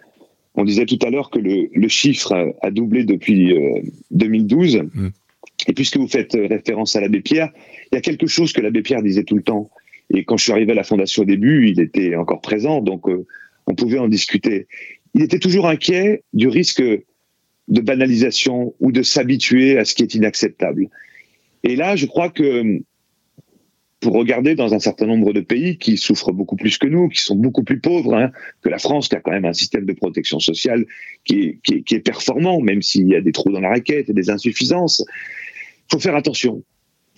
on 0.55 0.65
disait 0.65 0.85
tout 0.85 0.99
à 1.01 1.09
l'heure 1.09 1.29
que 1.29 1.39
le, 1.39 1.87
chiffre 1.87 2.53
a, 2.61 2.71
doublé 2.71 3.03
depuis 3.03 3.53
2012. 4.11 4.75
Euh, 4.75 4.83
mm. 4.93 5.11
Et 5.67 5.73
puisque 5.73 5.97
vous 5.97 6.07
faites 6.07 6.35
euh, 6.35 6.47
référence 6.47 6.95
à 6.95 7.01
l'abbé 7.01 7.21
Pierre, 7.21 7.49
il 7.91 7.95
y 7.95 7.97
a 7.97 8.01
quelque 8.01 8.27
chose 8.27 8.53
que 8.53 8.61
l'abbé 8.61 8.81
Pierre 8.81 9.01
disait 9.01 9.23
tout 9.23 9.35
le 9.35 9.43
temps. 9.43 9.69
Et 10.13 10.23
quand 10.23 10.37
je 10.37 10.43
suis 10.43 10.51
arrivé 10.51 10.71
à 10.71 10.75
la 10.75 10.83
fondation 10.83 11.23
au 11.23 11.25
début, 11.25 11.69
il 11.69 11.79
était 11.79 12.15
encore 12.15 12.41
présent, 12.41 12.81
donc 12.81 13.07
euh, 13.07 13.25
on 13.67 13.75
pouvait 13.75 13.99
en 13.99 14.07
discuter. 14.07 14.67
Il 15.13 15.21
était 15.21 15.39
toujours 15.39 15.67
inquiet 15.67 16.23
du 16.33 16.47
risque 16.47 16.81
de 16.81 17.81
banalisation 17.81 18.73
ou 18.79 18.91
de 18.91 19.03
s'habituer 19.03 19.77
à 19.77 19.85
ce 19.85 19.93
qui 19.93 20.03
est 20.03 20.15
inacceptable. 20.15 20.89
Et 21.63 21.75
là, 21.75 21.95
je 21.95 22.05
crois 22.05 22.29
que 22.29 22.81
pour 23.99 24.13
regarder 24.13 24.55
dans 24.55 24.73
un 24.73 24.79
certain 24.79 25.05
nombre 25.05 25.33
de 25.33 25.41
pays 25.41 25.77
qui 25.77 25.97
souffrent 25.97 26.31
beaucoup 26.31 26.55
plus 26.55 26.77
que 26.77 26.87
nous, 26.87 27.09
qui 27.09 27.21
sont 27.21 27.35
beaucoup 27.35 27.63
plus 27.63 27.79
pauvres 27.79 28.15
hein, 28.15 28.31
que 28.61 28.69
la 28.69 28.79
France, 28.79 29.09
qui 29.09 29.15
a 29.15 29.19
quand 29.19 29.31
même 29.31 29.45
un 29.45 29.53
système 29.53 29.85
de 29.85 29.93
protection 29.93 30.39
sociale 30.39 30.85
qui 31.25 31.59
est, 31.63 31.83
qui 31.83 31.95
est, 31.95 31.99
performant, 31.99 32.61
même 32.61 32.81
s'il 32.81 33.07
y 33.07 33.15
a 33.15 33.21
des 33.21 33.33
trous 33.33 33.51
dans 33.51 33.59
la 33.59 33.69
raquette 33.69 34.09
et 34.09 34.13
des 34.13 34.29
insuffisances. 34.29 35.03
Il 35.09 35.93
faut 35.93 35.99
faire 35.99 36.15
attention. 36.15 36.63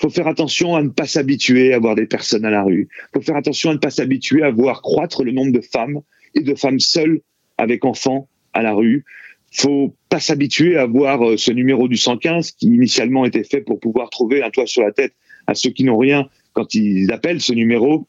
Faut 0.02 0.10
faire 0.10 0.28
attention 0.28 0.76
à 0.76 0.82
ne 0.82 0.90
pas 0.90 1.06
s'habituer 1.06 1.74
à 1.74 1.80
voir 1.80 1.94
des 1.94 2.08
personnes 2.08 2.44
à 2.44 2.50
la 2.50 2.64
rue. 2.64 2.90
Faut 3.14 3.22
faire 3.22 3.36
attention 3.36 3.70
à 3.70 3.74
ne 3.74 3.80
pas 3.80 3.92
s'habituer 3.92 4.42
à 4.42 4.50
voir 4.50 4.82
croître 4.82 5.24
le 5.24 5.32
nombre 5.32 5.52
de 5.52 5.62
femmes 5.62 6.02
et 6.34 6.42
de 6.42 6.56
femmes 6.56 6.80
seules 6.80 7.22
avec 7.60 7.86
enfants 7.86 8.28
à 8.54 8.64
la 8.64 8.74
rue. 8.74 9.06
Faut 9.54 9.96
pas 10.10 10.20
s'habituer 10.20 10.78
à 10.78 10.88
voir 10.88 11.28
euh, 11.28 11.38
ce 11.38 11.52
numéro 11.52 11.88
du 11.88 11.98
115 11.98 12.52
qui 12.52 12.68
initialement 12.68 13.26
était 13.26 13.44
fait 13.44 13.62
pour 13.62 13.80
pouvoir 13.80 14.10
trouver 14.10 14.42
un 14.42 14.50
toit 14.50 14.66
sur 14.66 14.82
la 14.82 14.92
tête 14.92 15.14
à 15.46 15.54
ceux 15.54 15.70
qui 15.70 15.84
n'ont 15.84 15.98
rien 15.98 16.28
quand 16.54 16.74
ils 16.74 17.12
appellent 17.12 17.42
ce 17.42 17.54
numéro 17.54 18.08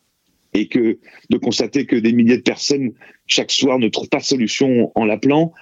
et 0.54 0.68
que 0.68 0.98
de 1.28 1.36
constater 1.36 1.84
que 1.84 1.96
des 1.96 2.12
milliers 2.12 2.38
de 2.38 2.42
personnes 2.42 2.92
chaque 3.26 3.50
soir 3.50 3.78
ne 3.78 3.88
trouvent 3.88 4.08
pas 4.08 4.18
de 4.18 4.24
solution 4.24 4.92
en 4.94 5.04
l'appelant, 5.04 5.52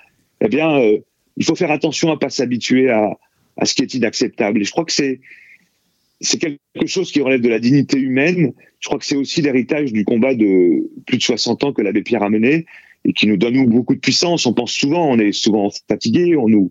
eh 0.40 0.48
bien, 0.48 0.78
euh, 0.78 0.98
il 1.36 1.44
faut 1.44 1.56
faire 1.56 1.70
attention 1.70 2.12
à 2.12 2.18
pas 2.18 2.30
s'habituer 2.30 2.90
à, 2.90 3.18
à 3.56 3.64
ce 3.64 3.74
qui 3.74 3.82
est 3.82 3.94
inacceptable. 3.94 4.60
Et 4.60 4.64
je 4.64 4.70
crois 4.70 4.84
que 4.84 4.92
c'est 4.92 5.20
c'est 6.20 6.38
quelque 6.38 6.86
chose 6.86 7.10
qui 7.12 7.20
relève 7.20 7.40
de 7.40 7.48
la 7.48 7.58
dignité 7.58 7.98
humaine. 7.98 8.52
Je 8.78 8.88
crois 8.88 8.98
que 8.98 9.06
c'est 9.06 9.16
aussi 9.16 9.42
l'héritage 9.42 9.92
du 9.92 10.04
combat 10.04 10.34
de 10.34 10.90
plus 11.06 11.18
de 11.18 11.22
60 11.22 11.64
ans 11.64 11.72
que 11.72 11.82
l'abbé 11.82 12.02
Pierre 12.02 12.22
a 12.22 12.30
mené 12.30 12.66
et 13.04 13.12
qui 13.12 13.26
nous 13.26 13.36
donne 13.36 13.66
beaucoup 13.66 13.94
de 13.94 14.00
puissance. 14.00 14.44
On 14.46 14.52
pense 14.52 14.72
souvent, 14.72 15.10
on 15.10 15.18
est 15.18 15.32
souvent 15.32 15.70
fatigué, 15.88 16.36
on 16.36 16.48
nous, 16.48 16.70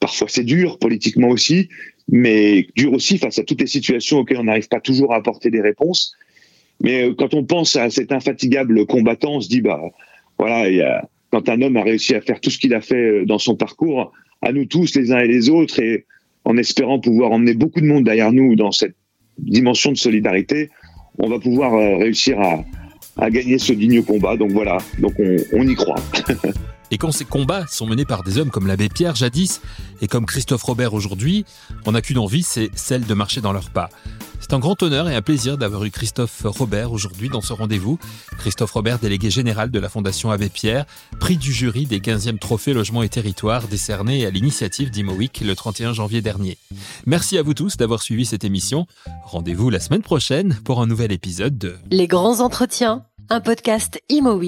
parfois 0.00 0.28
c'est 0.28 0.44
dur 0.44 0.78
politiquement 0.78 1.28
aussi, 1.28 1.68
mais 2.08 2.66
dur 2.74 2.92
aussi 2.92 3.18
face 3.18 3.38
à 3.38 3.44
toutes 3.44 3.60
les 3.60 3.66
situations 3.66 4.18
auxquelles 4.18 4.38
on 4.38 4.44
n'arrive 4.44 4.68
pas 4.68 4.80
toujours 4.80 5.12
à 5.12 5.16
apporter 5.16 5.50
des 5.50 5.60
réponses. 5.60 6.16
Mais 6.80 7.04
euh, 7.04 7.14
quand 7.14 7.34
on 7.34 7.44
pense 7.44 7.76
à 7.76 7.90
cet 7.90 8.12
infatigable 8.12 8.86
combattant, 8.86 9.36
on 9.36 9.40
se 9.40 9.48
dit, 9.48 9.60
bah, 9.60 9.80
voilà, 10.38 11.02
quand 11.30 11.48
un 11.48 11.60
homme 11.62 11.76
a 11.76 11.82
réussi 11.82 12.14
à 12.14 12.20
faire 12.20 12.40
tout 12.40 12.50
ce 12.50 12.58
qu'il 12.58 12.74
a 12.74 12.80
fait 12.80 12.94
euh, 12.94 13.26
dans 13.26 13.38
son 13.38 13.56
parcours, 13.56 14.12
à 14.42 14.52
nous 14.52 14.64
tous, 14.64 14.94
les 14.94 15.12
uns 15.12 15.18
et 15.18 15.28
les 15.28 15.48
autres, 15.48 15.80
et 15.80 16.06
en 16.44 16.56
espérant 16.56 16.98
pouvoir 16.98 17.32
emmener 17.32 17.54
beaucoup 17.54 17.80
de 17.80 17.86
monde 17.86 18.04
derrière 18.04 18.32
nous 18.32 18.56
dans 18.56 18.72
cette 18.72 18.96
dimension 19.38 19.92
de 19.92 19.96
solidarité, 19.96 20.70
on 21.18 21.28
va 21.28 21.38
pouvoir 21.38 21.74
euh, 21.74 21.96
réussir 21.96 22.38
à, 22.40 23.30
gagner 23.30 23.58
ce 23.58 23.72
digne 23.72 24.02
combat. 24.02 24.36
Donc 24.36 24.52
voilà, 24.52 24.78
donc 25.00 25.14
on, 25.18 25.36
on 25.52 25.66
y 25.66 25.74
croit. 25.74 26.00
Et 26.90 26.96
quand 26.96 27.12
ces 27.12 27.24
combats 27.24 27.66
sont 27.66 27.86
menés 27.86 28.06
par 28.06 28.22
des 28.22 28.38
hommes 28.38 28.50
comme 28.50 28.66
l'abbé 28.66 28.88
Pierre 28.88 29.14
jadis 29.14 29.60
et 30.00 30.06
comme 30.06 30.24
Christophe 30.24 30.62
Robert 30.62 30.94
aujourd'hui, 30.94 31.44
on 31.84 31.92
n'a 31.92 32.00
qu'une 32.00 32.18
envie, 32.18 32.42
c'est 32.42 32.70
celle 32.74 33.04
de 33.04 33.14
marcher 33.14 33.40
dans 33.40 33.52
leurs 33.52 33.70
pas. 33.70 33.90
C'est 34.48 34.54
un 34.54 34.60
grand 34.60 34.82
honneur 34.82 35.10
et 35.10 35.14
un 35.14 35.20
plaisir 35.20 35.58
d'avoir 35.58 35.84
eu 35.84 35.90
Christophe 35.90 36.40
Robert 36.46 36.90
aujourd'hui 36.92 37.28
dans 37.28 37.42
ce 37.42 37.52
rendez-vous. 37.52 37.98
Christophe 38.38 38.72
Robert, 38.72 38.98
délégué 38.98 39.28
général 39.28 39.70
de 39.70 39.78
la 39.78 39.90
Fondation 39.90 40.30
Abbé 40.30 40.48
Pierre, 40.48 40.86
prix 41.20 41.36
du 41.36 41.52
jury 41.52 41.84
des 41.84 42.00
15e 42.00 42.38
trophées 42.38 42.72
logement 42.72 43.02
et 43.02 43.10
territoire 43.10 43.68
décerné 43.68 44.24
à 44.24 44.30
l'initiative 44.30 44.90
d'Imowick 44.90 45.42
le 45.42 45.54
31 45.54 45.92
janvier 45.92 46.22
dernier. 46.22 46.56
Merci 47.04 47.36
à 47.36 47.42
vous 47.42 47.52
tous 47.52 47.76
d'avoir 47.76 48.00
suivi 48.00 48.24
cette 48.24 48.44
émission. 48.44 48.86
Rendez-vous 49.24 49.68
la 49.68 49.80
semaine 49.80 50.00
prochaine 50.00 50.58
pour 50.64 50.80
un 50.80 50.86
nouvel 50.86 51.12
épisode 51.12 51.58
de 51.58 51.76
Les 51.90 52.06
grands 52.06 52.40
entretiens, 52.40 53.04
un 53.28 53.42
podcast 53.42 54.00
Imo 54.08 54.40